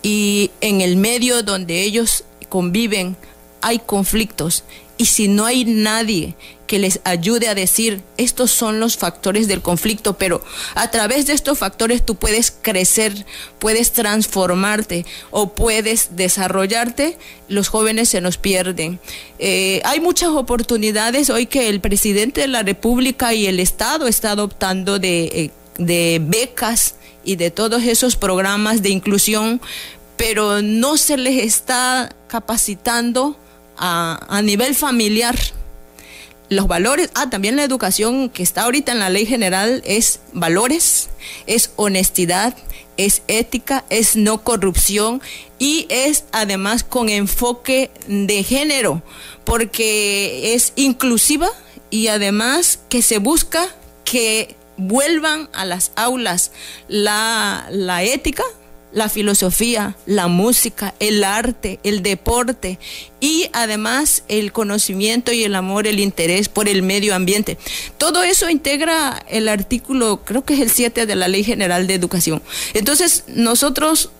[0.02, 3.16] y en el medio donde ellos conviven
[3.60, 4.64] hay conflictos
[5.02, 6.36] y si no hay nadie
[6.68, 10.44] que les ayude a decir estos son los factores del conflicto, pero
[10.76, 13.26] a través de estos factores tú puedes crecer,
[13.58, 19.00] puedes transformarte o puedes desarrollarte, los jóvenes se nos pierden.
[19.40, 24.30] Eh, hay muchas oportunidades hoy que el presidente de la República y el Estado está
[24.30, 29.60] adoptando de, eh, de becas y de todos esos programas de inclusión
[30.16, 33.36] pero no se les está capacitando
[33.76, 35.38] a, a nivel familiar.
[36.48, 41.08] Los valores, ah, también la educación que está ahorita en la ley general es valores,
[41.46, 42.54] es honestidad,
[42.96, 45.22] es ética, es no corrupción
[45.58, 49.02] y es además con enfoque de género,
[49.44, 51.48] porque es inclusiva
[51.90, 53.68] y además que se busca
[54.04, 56.52] que vuelvan a las aulas
[56.88, 58.44] la, la ética,
[58.92, 62.78] la filosofía, la música, el arte, el deporte
[63.20, 67.58] y además el conocimiento y el amor, el interés por el medio ambiente.
[67.98, 71.94] Todo eso integra el artículo, creo que es el 7 de la Ley General de
[71.94, 72.42] Educación.
[72.74, 74.10] Entonces, nosotros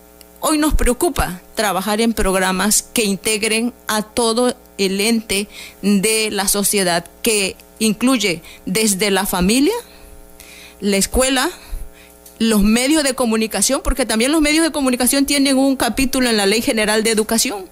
[0.40, 5.48] hoy nos preocupa trabajar en programas que integren a todo el ente
[5.82, 9.74] de la sociedad, que incluye desde la familia,
[10.80, 11.50] la escuela,
[12.38, 16.47] los medios de comunicación, porque también los medios de comunicación tienen un capítulo en la
[16.47, 17.66] Ley General de Educación.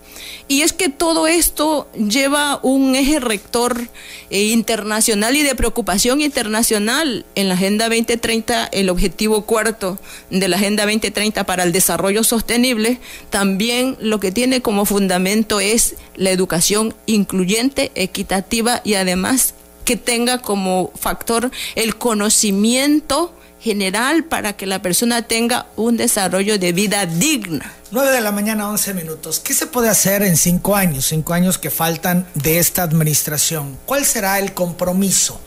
[0.49, 3.89] Y es que todo esto lleva un eje rector
[4.31, 7.25] eh, internacional y de preocupación internacional.
[7.35, 9.99] En la Agenda 2030, el objetivo cuarto
[10.31, 15.97] de la Agenda 2030 para el desarrollo sostenible, también lo que tiene como fundamento es
[16.17, 24.67] la educación incluyente, equitativa y además que tenga como factor el conocimiento general para que
[24.67, 27.73] la persona tenga un desarrollo de vida digna.
[27.91, 29.41] 9 de la mañana, 11 minutos.
[29.41, 33.79] ¿Qué se puede hacer en cinco años, cinco años que faltan de esta administración?
[33.85, 35.41] ¿Cuál será el compromiso?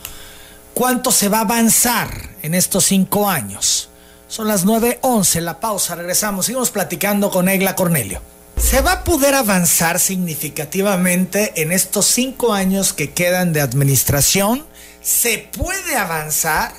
[0.74, 3.88] ¿Cuánto se va a avanzar en estos cinco años?
[4.28, 8.20] Son las 9.11, la pausa, regresamos, seguimos platicando con Egla Cornelio.
[8.56, 14.66] ¿Se va a poder avanzar significativamente en estos cinco años que quedan de administración?
[15.02, 16.72] ¿Se puede avanzar?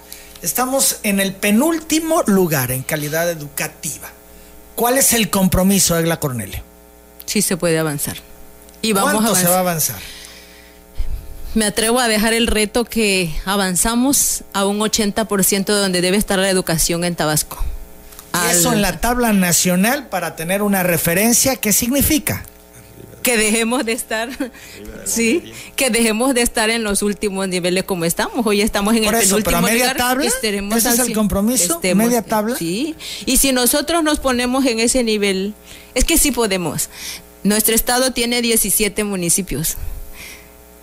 [0.45, 4.11] Estamos en el penúltimo lugar en calidad educativa.
[4.75, 6.61] ¿Cuál es el compromiso, Egla Cornelio?
[7.25, 8.17] Sí se puede avanzar.
[8.83, 9.97] Y vamos ¿Cuánto a se va a avanzar?
[11.55, 16.51] Me atrevo a dejar el reto que avanzamos a un 80% donde debe estar la
[16.51, 17.65] educación en Tabasco.
[18.35, 22.43] ¿Y eso en la tabla nacional para tener una referencia, ¿qué significa?
[23.25, 24.29] Que dejemos de estar,
[25.05, 28.45] sí, que dejemos de estar en los últimos niveles como estamos.
[28.45, 32.55] Hoy estamos en el penúltimo media Tabla, ese es el compromiso, media tabla.
[32.55, 35.55] Sí, y si nosotros nos ponemos en ese nivel,
[35.95, 36.89] es que sí podemos.
[37.43, 39.75] Nuestro estado tiene 17 municipios.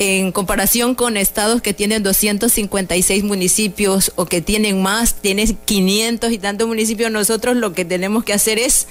[0.01, 6.39] En comparación con estados que tienen 256 municipios o que tienen más, tienen 500 y
[6.39, 8.89] tantos municipios, nosotros lo que tenemos que hacer es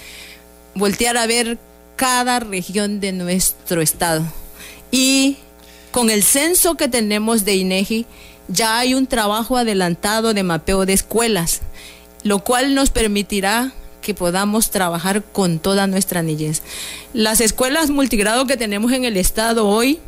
[0.73, 1.57] voltear a ver
[2.01, 4.23] cada región de nuestro estado.
[4.89, 5.37] Y
[5.91, 8.07] con el censo que tenemos de INEGI,
[8.47, 11.61] ya hay un trabajo adelantado de mapeo de escuelas,
[12.23, 16.63] lo cual nos permitirá que podamos trabajar con toda nuestra niñez.
[17.13, 19.99] Las escuelas multigrado que tenemos en el estado hoy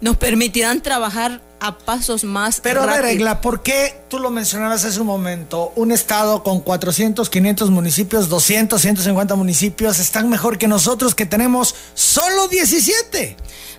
[0.00, 5.00] nos permitirán trabajar a pasos más Pero de regla, ¿por qué tú lo mencionabas hace
[5.00, 5.72] un momento?
[5.76, 11.76] Un estado con 400, 500 municipios, 200, 150 municipios están mejor que nosotros que tenemos
[11.94, 13.36] solo 17.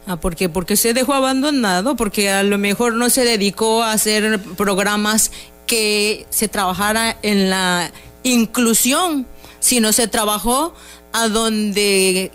[0.07, 0.47] Ah, ¿por qué?
[0.47, 5.31] Porque se dejó abandonado, porque a lo mejor no se dedicó a hacer programas
[5.67, 7.91] que se trabajara en la
[8.23, 9.27] inclusión,
[9.59, 10.73] sino se trabajó
[11.11, 12.31] a donde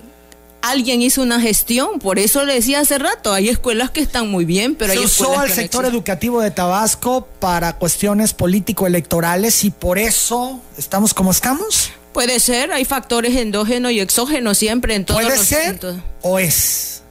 [0.62, 4.44] alguien hizo una gestión, por eso le decía hace rato, hay escuelas que están muy
[4.44, 9.98] bien, pero hay usó escuelas al sector educativo de Tabasco para cuestiones político-electorales y por
[9.98, 11.90] eso estamos como estamos.
[12.12, 15.78] Puede ser, hay factores endógenos y exógenos siempre en todos ¿Puede ser
[16.22, 17.02] o es?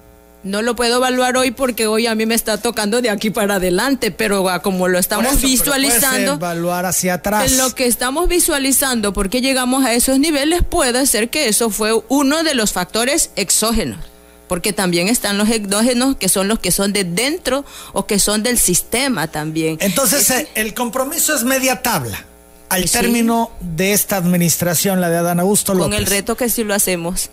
[0.48, 3.56] No lo puedo evaluar hoy porque hoy a mí me está tocando de aquí para
[3.56, 7.52] adelante, pero ah, como lo estamos visualizando, evaluar hacia atrás.
[7.52, 11.92] En lo que estamos visualizando, porque llegamos a esos niveles, puede ser que eso fue
[12.08, 14.00] uno de los factores exógenos,
[14.48, 18.42] porque también están los endógenos que son los que son de dentro o que son
[18.42, 19.78] del sistema también.
[19.82, 22.26] Entonces, eh, el compromiso es media tabla
[22.70, 25.90] al término de esta administración, la de Adán Augusto López.
[25.90, 27.30] Con el reto que sí lo hacemos.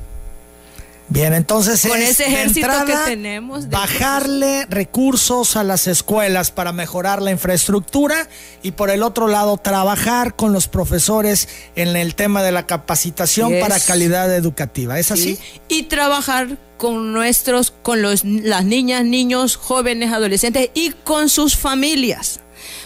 [1.09, 7.31] Bien, entonces con ese ejército que tenemos, bajarle recursos a las escuelas para mejorar la
[7.31, 8.29] infraestructura
[8.63, 13.53] y por el otro lado trabajar con los profesores en el tema de la capacitación
[13.61, 14.99] para calidad educativa.
[14.99, 15.39] ¿Es así?
[15.69, 22.41] Y trabajar con nuestros, con los, las niñas, niños, jóvenes, adolescentes y con sus familias.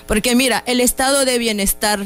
[0.07, 2.05] Porque mira, el estado de bienestar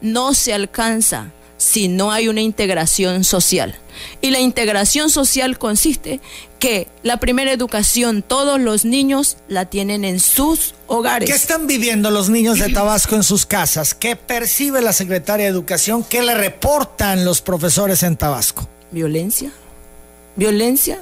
[0.00, 1.32] no se alcanza
[1.62, 3.76] si no hay una integración social.
[4.20, 6.20] Y la integración social consiste
[6.58, 11.30] que la primera educación todos los niños la tienen en sus hogares.
[11.30, 13.94] ¿Qué están viviendo los niños de Tabasco en sus casas?
[13.94, 16.02] ¿Qué percibe la secretaria de Educación?
[16.02, 18.68] ¿Qué le reportan los profesores en Tabasco?
[18.90, 19.52] Violencia.
[20.34, 21.00] violencia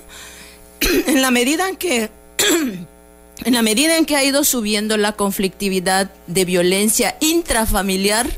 [1.07, 2.11] en la medida en que
[3.45, 8.29] en la medida en que ha ido subiendo la conflictividad de violencia intrafamiliar,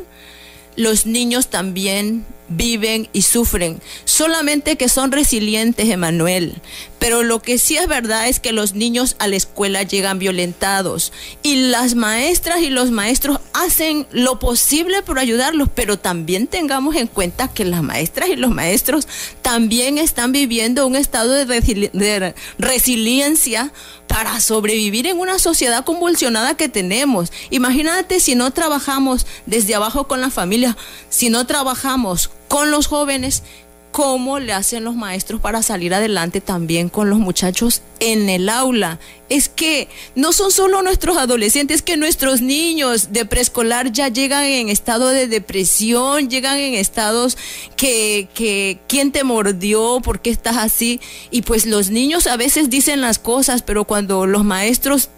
[0.76, 2.24] los niños también
[2.56, 6.60] viven y sufren, solamente que son resilientes, Emanuel.
[6.98, 11.12] Pero lo que sí es verdad es que los niños a la escuela llegan violentados
[11.42, 17.08] y las maestras y los maestros hacen lo posible por ayudarlos, pero también tengamos en
[17.08, 19.08] cuenta que las maestras y los maestros
[19.42, 23.72] también están viviendo un estado de, de resiliencia
[24.12, 27.32] para sobrevivir en una sociedad convulsionada que tenemos.
[27.48, 30.76] Imagínate si no trabajamos desde abajo con la familia,
[31.08, 33.42] si no trabajamos con los jóvenes,
[33.92, 38.98] cómo le hacen los maestros para salir adelante también con los muchachos en el aula.
[39.28, 44.70] Es que no son solo nuestros adolescentes, que nuestros niños de preescolar ya llegan en
[44.70, 47.36] estado de depresión, llegan en estados
[47.76, 50.00] que, que, ¿quién te mordió?
[50.02, 51.00] ¿Por qué estás así?
[51.30, 55.10] Y pues los niños a veces dicen las cosas, pero cuando los maestros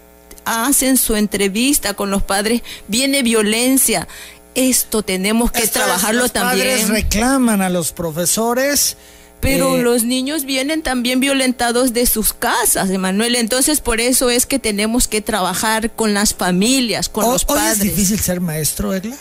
[0.45, 4.09] hacen su entrevista con los padres, viene violencia
[4.55, 6.69] esto tenemos que trabajarlo los también.
[6.69, 8.97] Los padres reclaman a los profesores.
[9.41, 13.35] Pero eh, los niños vienen también violentados de sus casas, Emanuel.
[13.37, 17.79] Entonces, por eso es que tenemos que trabajar con las familias, con los padres.
[17.79, 19.17] ¿Es difícil ser maestro, Egla?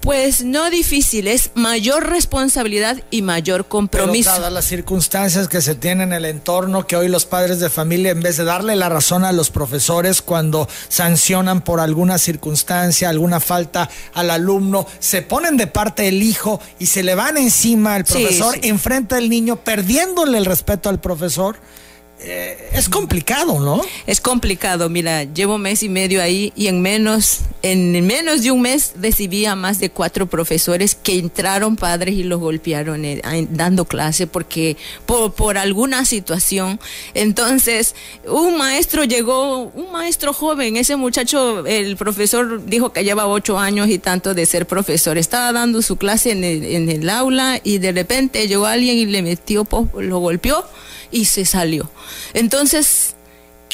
[0.00, 4.30] Pues no difícil, es mayor responsabilidad y mayor compromiso.
[4.30, 7.68] Pero dadas las circunstancias que se tienen en el entorno, que hoy los padres de
[7.68, 13.10] familia, en vez de darle la razón a los profesores cuando sancionan por alguna circunstancia,
[13.10, 17.94] alguna falta al alumno, se ponen de parte del hijo y se le van encima
[17.94, 21.56] al profesor, enfrenta al niño, perdiéndole el respeto al profesor.
[22.22, 23.80] Eh, es complicado, ¿no?
[24.06, 28.60] Es complicado, mira, llevo mes y medio ahí y en menos, en menos de un
[28.60, 33.86] mes recibí a más de cuatro profesores que entraron padres y los golpearon eh, dando
[33.86, 36.78] clase porque por, por alguna situación.
[37.14, 37.94] Entonces,
[38.26, 43.88] un maestro llegó, un maestro joven, ese muchacho, el profesor dijo que lleva ocho años
[43.88, 47.78] y tanto de ser profesor, estaba dando su clase en el, en el aula y
[47.78, 50.66] de repente llegó alguien y le metió, lo golpeó
[51.10, 51.90] y se salió.
[52.34, 53.14] Entonces,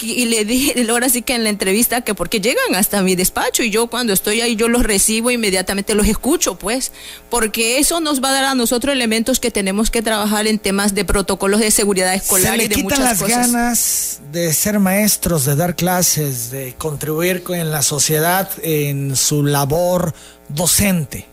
[0.03, 3.63] y le dije ahora sí que en la entrevista que porque llegan hasta mi despacho
[3.63, 6.93] y yo cuando estoy ahí yo los recibo inmediatamente los escucho pues
[7.31, 10.95] porque eso nos va a dar a nosotros elementos que tenemos que trabajar en temas
[10.95, 15.77] de protocolos de seguridad escolar y de muchas las ganas de ser maestros de dar
[15.77, 20.15] clases de contribuir con la sociedad en su labor
[20.49, 21.27] docente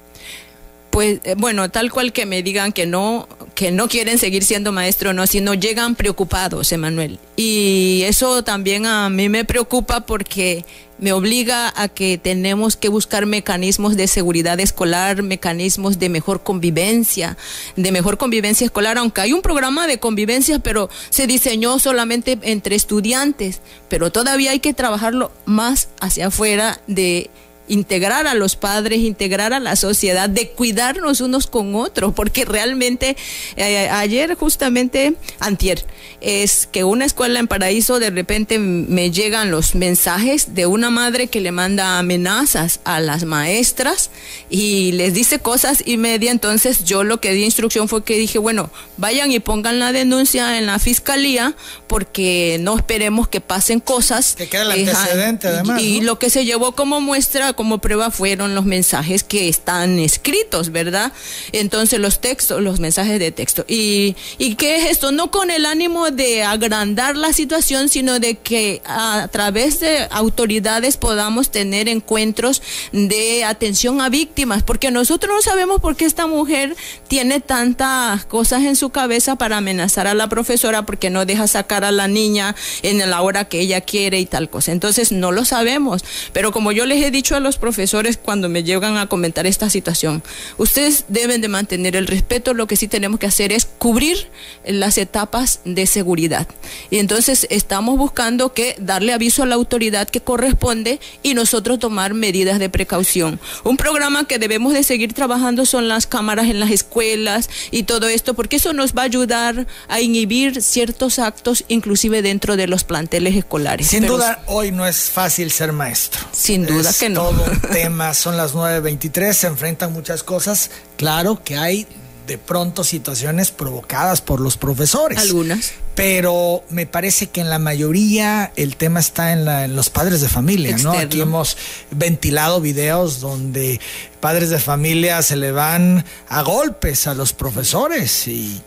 [0.93, 4.71] pues eh, bueno, tal cual que me digan que no, que no quieren seguir siendo
[4.71, 7.17] maestro, no, sino llegan preocupados, Emanuel.
[7.35, 10.63] Y eso también a mí me preocupa porque
[10.99, 17.37] me obliga a que tenemos que buscar mecanismos de seguridad escolar, mecanismos de mejor convivencia,
[17.75, 22.75] de mejor convivencia escolar, aunque hay un programa de convivencia, pero se diseñó solamente entre
[22.75, 27.31] estudiantes, pero todavía hay que trabajarlo más hacia afuera de
[27.67, 33.15] integrar a los padres, integrar a la sociedad, de cuidarnos unos con otros, porque realmente
[33.55, 35.85] eh, ayer justamente, antier,
[36.21, 41.27] es que una escuela en Paraíso de repente me llegan los mensajes de una madre
[41.27, 44.09] que le manda amenazas a las maestras
[44.49, 48.39] y les dice cosas y media, entonces yo lo que di instrucción fue que dije,
[48.39, 51.55] bueno, vayan y pongan la denuncia en la fiscalía
[51.87, 54.35] porque no esperemos que pasen cosas.
[54.35, 55.81] Que quede el antecedente además.
[55.81, 60.71] Y, lo que se llevó como muestra como prueba fueron los mensajes que están escritos,
[60.71, 61.11] ¿verdad?
[61.51, 63.65] Entonces los textos, los mensajes de texto.
[63.67, 65.11] ¿Y, y qué es esto?
[65.11, 70.97] No con el ánimo de agrandar la situación, sino de que a través de autoridades
[70.97, 76.75] podamos tener encuentros de atención a víctimas, porque nosotros no sabemos por qué esta mujer
[77.07, 81.83] tiene tantas cosas en su cabeza para amenazar a la profesora porque no deja sacar
[81.83, 84.71] a la niña en la hora que ella quiere y tal cosa.
[84.71, 88.63] Entonces no lo sabemos, pero como yo les he dicho a los profesores cuando me
[88.63, 90.23] llegan a comentar esta situación,
[90.57, 94.29] ustedes deben de mantener el respeto, lo que sí tenemos que hacer es cubrir
[94.65, 96.47] las etapas de seguridad.
[96.89, 102.13] Y entonces estamos buscando que darle aviso a la autoridad que corresponde y nosotros tomar
[102.13, 103.39] medidas de precaución.
[103.63, 108.07] Un programa que debemos de seguir trabajando son las cámaras en las escuelas y todo
[108.07, 112.83] esto, porque eso nos va a ayudar a inhibir ciertos actos, inclusive dentro de los
[112.83, 113.87] planteles escolares.
[113.87, 116.21] Sin duda, hoy no es fácil ser maestro.
[116.31, 117.32] Sin duda que no
[117.71, 120.71] tema, son las 9.23, se enfrentan muchas cosas.
[120.97, 121.87] Claro que hay
[122.27, 125.19] de pronto situaciones provocadas por los profesores.
[125.19, 125.73] Algunas.
[125.95, 130.77] Pero me parece que en la mayoría el tema está en, los padres de familia,
[130.77, 130.93] ¿no?
[130.93, 131.57] Aquí hemos
[131.91, 133.79] ventilado videos donde
[134.19, 138.61] padres de familia se le van a golpes a los profesores y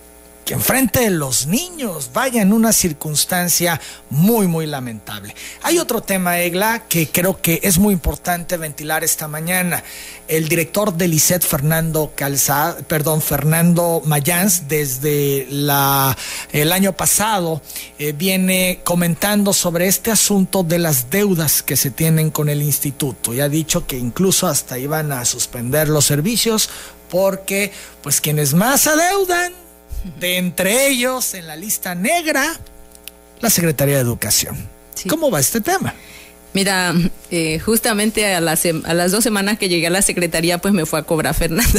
[0.47, 2.11] que enfrente de los niños.
[2.15, 3.81] Vaya en una circunstancia
[4.11, 5.35] muy, muy lamentable.
[5.63, 9.83] Hay otro tema, Egla, que creo que es muy importante ventilar esta mañana.
[10.29, 16.17] El director del ICET, Fernando Calzado, perdón, Fernando Mayans, desde la,
[16.53, 17.61] el año pasado,
[17.99, 23.35] eh, viene comentando sobre este asunto de las deudas que se tienen con el instituto.
[23.35, 26.71] Y ha dicho que incluso hasta iban a suspender los servicios
[27.11, 29.66] porque, pues, quienes más adeudan,
[30.21, 32.57] de entre ellos en la lista negra,
[33.41, 34.69] la Secretaría de Educación.
[35.09, 35.95] ¿Cómo va este tema?
[36.57, 36.95] Mira,
[37.31, 40.87] eh, justamente a las, a las dos semanas que llegué a la secretaría, pues me
[40.87, 41.79] fue a cobrar Fernando.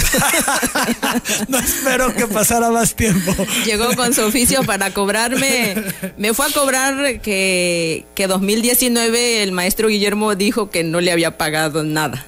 [1.47, 3.36] no espero que pasara más tiempo.
[3.65, 5.84] Llegó con su oficio para cobrarme.
[6.18, 11.39] Me fue a cobrar que, que 2019 el maestro Guillermo dijo que no le había
[11.39, 12.28] pagado nada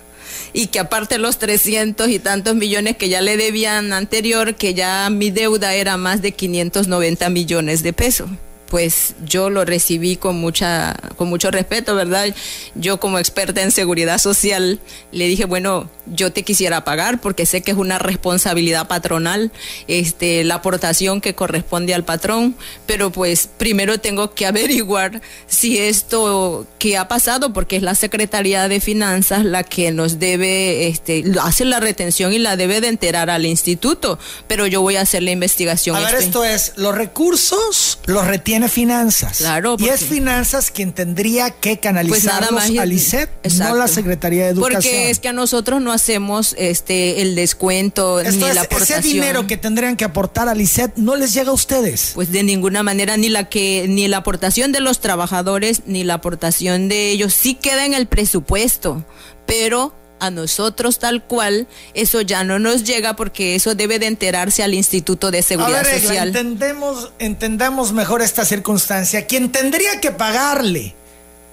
[0.54, 5.10] y que aparte los 300 y tantos millones que ya le debían anterior, que ya
[5.10, 8.30] mi deuda era más de 590 millones de pesos
[8.70, 12.34] pues yo lo recibí con mucha con mucho respeto, ¿verdad?
[12.76, 14.80] Yo como experta en seguridad social
[15.11, 19.51] le dije, bueno, yo te quisiera pagar porque sé que es una responsabilidad patronal,
[19.88, 22.55] este la aportación que corresponde al patrón,
[22.86, 28.67] pero pues primero tengo que averiguar si esto que ha pasado porque es la Secretaría
[28.67, 33.30] de Finanzas la que nos debe este hace la retención y la debe de enterar
[33.30, 35.95] al instituto, pero yo voy a hacer la investigación.
[35.95, 39.38] A ver, este esto es los recursos los retiene finanzas.
[39.38, 39.76] Claro.
[39.80, 44.82] Y es finanzas quien tendría que canalizarlos pues al ICET, no la Secretaría de Educación.
[44.82, 48.99] Porque es que a nosotros no hacemos este el descuento ni la aportación.
[48.99, 52.12] Ese dinero que tendrían que aportar ICET no les llega a ustedes.
[52.16, 56.16] Pues de ninguna manera ni la que ni la aportación de los trabajadores ni la
[56.16, 59.05] aportación de ellos sí queda en el presupuesto,
[59.45, 64.63] pero a nosotros tal cual, eso ya no nos llega porque eso debe de enterarse
[64.63, 66.30] al Instituto de Seguridad Social.
[66.30, 69.26] Entendemos, entendamos mejor esta circunstancia.
[69.26, 70.95] ¿Quién tendría que pagarle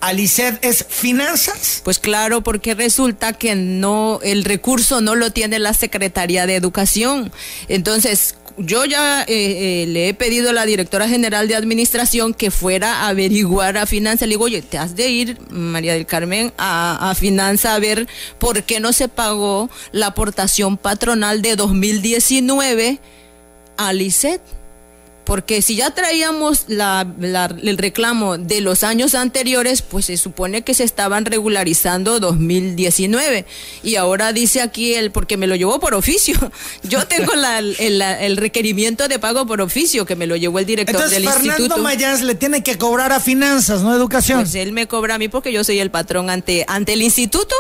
[0.01, 1.81] al ICED es finanzas?
[1.85, 7.33] Pues claro, porque resulta que no, el recurso no lo tiene la Secretaría de Educación.
[7.69, 12.51] Entonces, yo ya eh, eh, le he pedido a la directora general de administración que
[12.51, 14.23] fuera a averiguar a finanzas.
[14.29, 18.09] Le digo, oye, te has de ir, María del Carmen, a, a finanza a ver
[18.39, 22.99] por qué no se pagó la aportación patronal de 2019
[23.77, 24.41] al ICET
[25.27, 30.85] porque si ya traíamos el reclamo de los años anteriores, pues se supone que se
[30.85, 33.45] estaban regularizando 2019.
[33.83, 36.37] Y ahora dice aquí el, porque me lo llevó por oficio.
[36.85, 41.25] Yo tengo el, requerimiento de pago por oficio que me lo llevó el director del
[41.25, 41.57] instituto.
[41.57, 44.43] Fernando Mayans le tiene que cobrar a finanzas, no educación.
[44.43, 47.55] Pues él me cobra a mí porque yo soy el patrón ante, ante el instituto.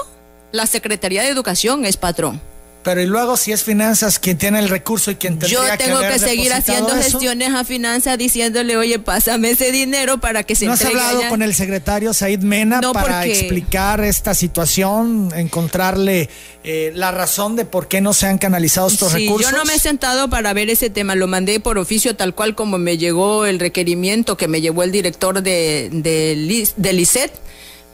[0.52, 2.40] La Secretaría de Educación es patrón.
[2.86, 5.98] Pero y luego si es finanzas quien tiene el recurso y quien tendría Yo tengo
[5.98, 10.74] que, seguir haciendo gestiones a finanzas diciéndole, oye, pásame ese dinero para que se ¿No
[10.74, 16.30] has hablado con el secretario Said Mena para explicar esta situación, encontrarle
[16.62, 19.50] eh, la razón de por qué no se han canalizado estos sí, recursos?
[19.50, 22.54] Yo no me he sentado para ver ese tema, lo mandé por oficio tal cual
[22.54, 27.32] como me llegó el requerimiento que me llevó el director de, de, ICET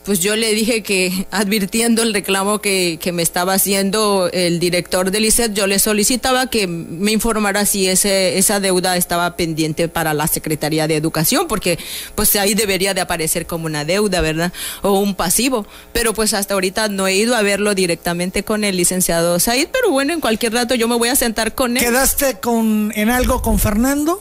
[0.03, 5.11] pues yo le dije que advirtiendo el reclamo que, que, me estaba haciendo el director
[5.11, 10.13] del ICET, yo le solicitaba que me informara si ese, esa deuda estaba pendiente para
[10.13, 11.77] la Secretaría de Educación, porque
[12.15, 14.51] pues ahí debería de aparecer como una deuda, ¿verdad?
[14.81, 15.65] O un pasivo.
[15.91, 19.91] Pero pues hasta ahorita no he ido a verlo directamente con el licenciado Said, pero
[19.91, 21.83] bueno, en cualquier rato yo me voy a sentar con él.
[21.83, 24.19] ¿Quedaste con, en algo con Fernando?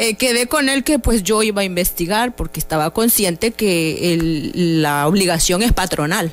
[0.00, 4.80] Eh, quedé con él que pues yo iba a investigar porque estaba consciente que el,
[4.80, 6.32] la obligación es patronal.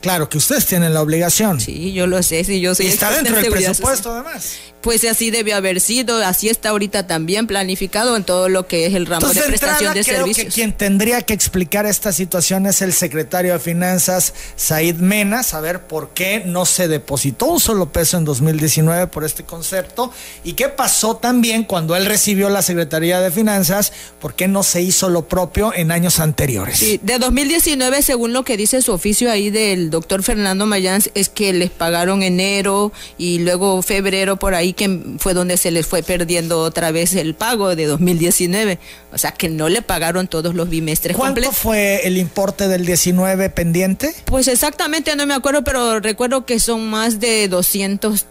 [0.00, 1.60] Claro que ustedes tienen la obligación.
[1.60, 2.86] Sí, yo lo sé, sí, yo soy.
[2.86, 4.56] Y está dentro del presupuesto, además.
[4.80, 8.94] Pues así debió haber sido, así está ahorita también planificado en todo lo que es
[8.94, 10.46] el ramo de prestación de creo servicios.
[10.46, 15.82] Que quien tendría que explicar esta situación es el secretario de Finanzas, Said Mena, saber
[15.82, 20.12] por qué no se depositó un solo peso en 2019 por este concepto
[20.44, 24.80] y qué pasó también cuando él recibió la Secretaría de Finanzas, por qué no se
[24.80, 26.78] hizo lo propio en años anteriores.
[26.78, 31.28] Sí, de 2019, según lo que dice su oficio ahí del doctor Fernando Mayans, es
[31.28, 36.02] que les pagaron enero y luego febrero por ahí que fue donde se les fue
[36.02, 38.78] perdiendo otra vez el pago de 2019.
[39.12, 43.50] O sea, que no le pagaron todos los bimestres ¿Cuánto fue el importe del 19
[43.50, 44.14] pendiente?
[44.24, 48.26] Pues exactamente no me acuerdo, pero recuerdo que son más de 200,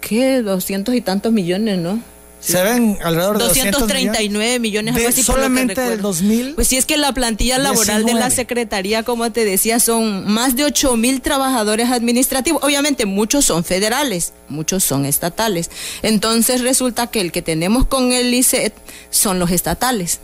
[0.00, 0.42] ¿qué?
[0.42, 2.00] 200 y tantos millones, ¿no?
[2.40, 6.54] Se ven alrededor de 239 millones, algo así solamente el 2000.
[6.54, 10.54] Pues si es que la plantilla laboral de la Secretaría, como te decía, son más
[10.54, 12.62] de 8 mil trabajadores administrativos.
[12.62, 15.70] Obviamente muchos son federales, muchos son estatales.
[16.02, 18.74] Entonces resulta que el que tenemos con el ICET
[19.10, 20.20] son los estatales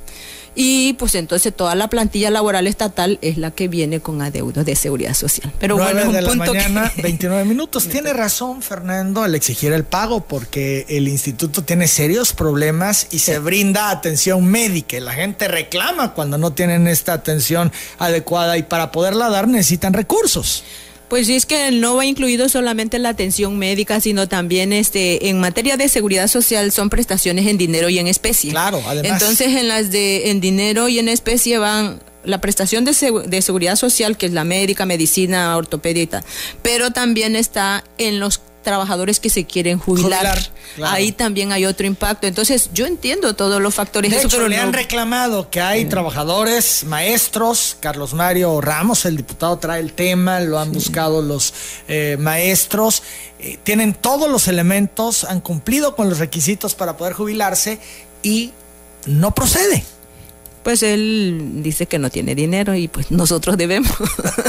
[0.55, 4.77] y pues entonces toda la plantilla laboral estatal es la que viene con adeudos de
[4.77, 5.51] seguridad social.
[5.59, 7.89] Pero bueno, es un de la mañana, 29 minutos.
[7.89, 13.39] Tiene razón Fernando al exigir el pago porque el instituto tiene serios problemas y se
[13.39, 15.01] brinda atención médica.
[15.01, 20.65] La gente reclama cuando no tienen esta atención adecuada y para poderla dar necesitan recursos.
[21.13, 25.41] Pues sí, es que no va incluido solamente la atención médica, sino también este en
[25.41, 28.51] materia de seguridad social son prestaciones en dinero y en especie.
[28.51, 29.21] Claro, además.
[29.21, 32.95] Entonces en las de en dinero y en especie van la prestación de,
[33.27, 36.25] de seguridad social, que es la médica, medicina, ortopédica,
[36.63, 40.39] pero también está en los trabajadores que se quieren jubilar.
[40.83, 42.27] Ahí también hay otro impacto.
[42.27, 44.11] Entonces, yo entiendo todos los factores.
[44.11, 47.77] De hecho, le han reclamado que hay trabajadores, maestros.
[47.81, 51.53] Carlos Mario Ramos, el diputado, trae el tema, lo han buscado los
[51.89, 53.03] eh, maestros.
[53.39, 57.81] Eh, tienen todos los elementos, han cumplido con los requisitos para poder jubilarse
[58.23, 58.53] y
[59.07, 59.85] no procede
[60.63, 63.93] pues él dice que no tiene dinero y pues nosotros debemos.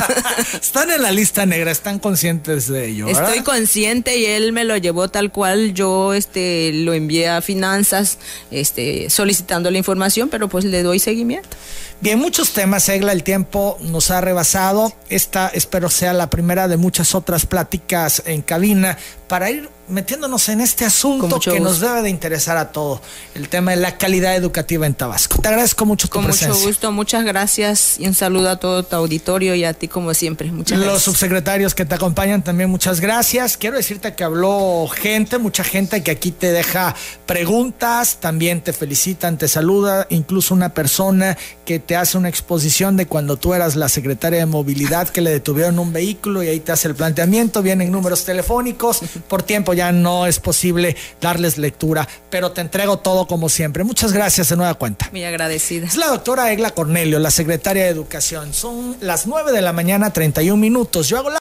[0.53, 3.07] están en la lista negra, están conscientes de ello.
[3.07, 5.73] Estoy consciente y él me lo llevó tal cual.
[5.73, 8.17] Yo este lo envié a finanzas,
[8.51, 11.57] este solicitando la información, pero pues le doy seguimiento.
[12.01, 14.93] Bien, muchos temas, Egla, el tiempo nos ha rebasado.
[15.09, 18.97] Esta espero sea la primera de muchas otras pláticas en cabina
[19.29, 23.01] para ir metiéndonos en este asunto que nos debe de interesar a todo,
[23.35, 25.39] el tema de la calidad educativa en Tabasco.
[25.41, 28.95] Te agradezco mucho tu Con mucho gusto, muchas gracias y un saludo a todo tu
[28.95, 30.51] auditorio y a ti como siempre.
[30.51, 33.55] Muchas Los subsecretarios que te acompañan también, muchas gracias.
[33.57, 39.37] Quiero decirte que habló gente, mucha gente que aquí te deja preguntas, también te felicitan,
[39.37, 43.89] te saluda, incluso una persona que te hace una exposición de cuando tú eras la
[43.89, 47.91] secretaria de movilidad que le detuvieron un vehículo y ahí te hace el planteamiento, vienen
[47.91, 53.49] números telefónicos, por tiempo ya no es posible darles lectura, pero te entrego todo como
[53.49, 53.83] siempre.
[53.83, 55.09] Muchas gracias de nueva cuenta.
[55.11, 55.87] Muy agradecida.
[55.87, 58.53] Es la doctora Egla Cornelio, la secretaria de Educación.
[58.53, 61.09] Son las 9 de la mañana, 31 minutos.
[61.09, 61.31] Yo hago la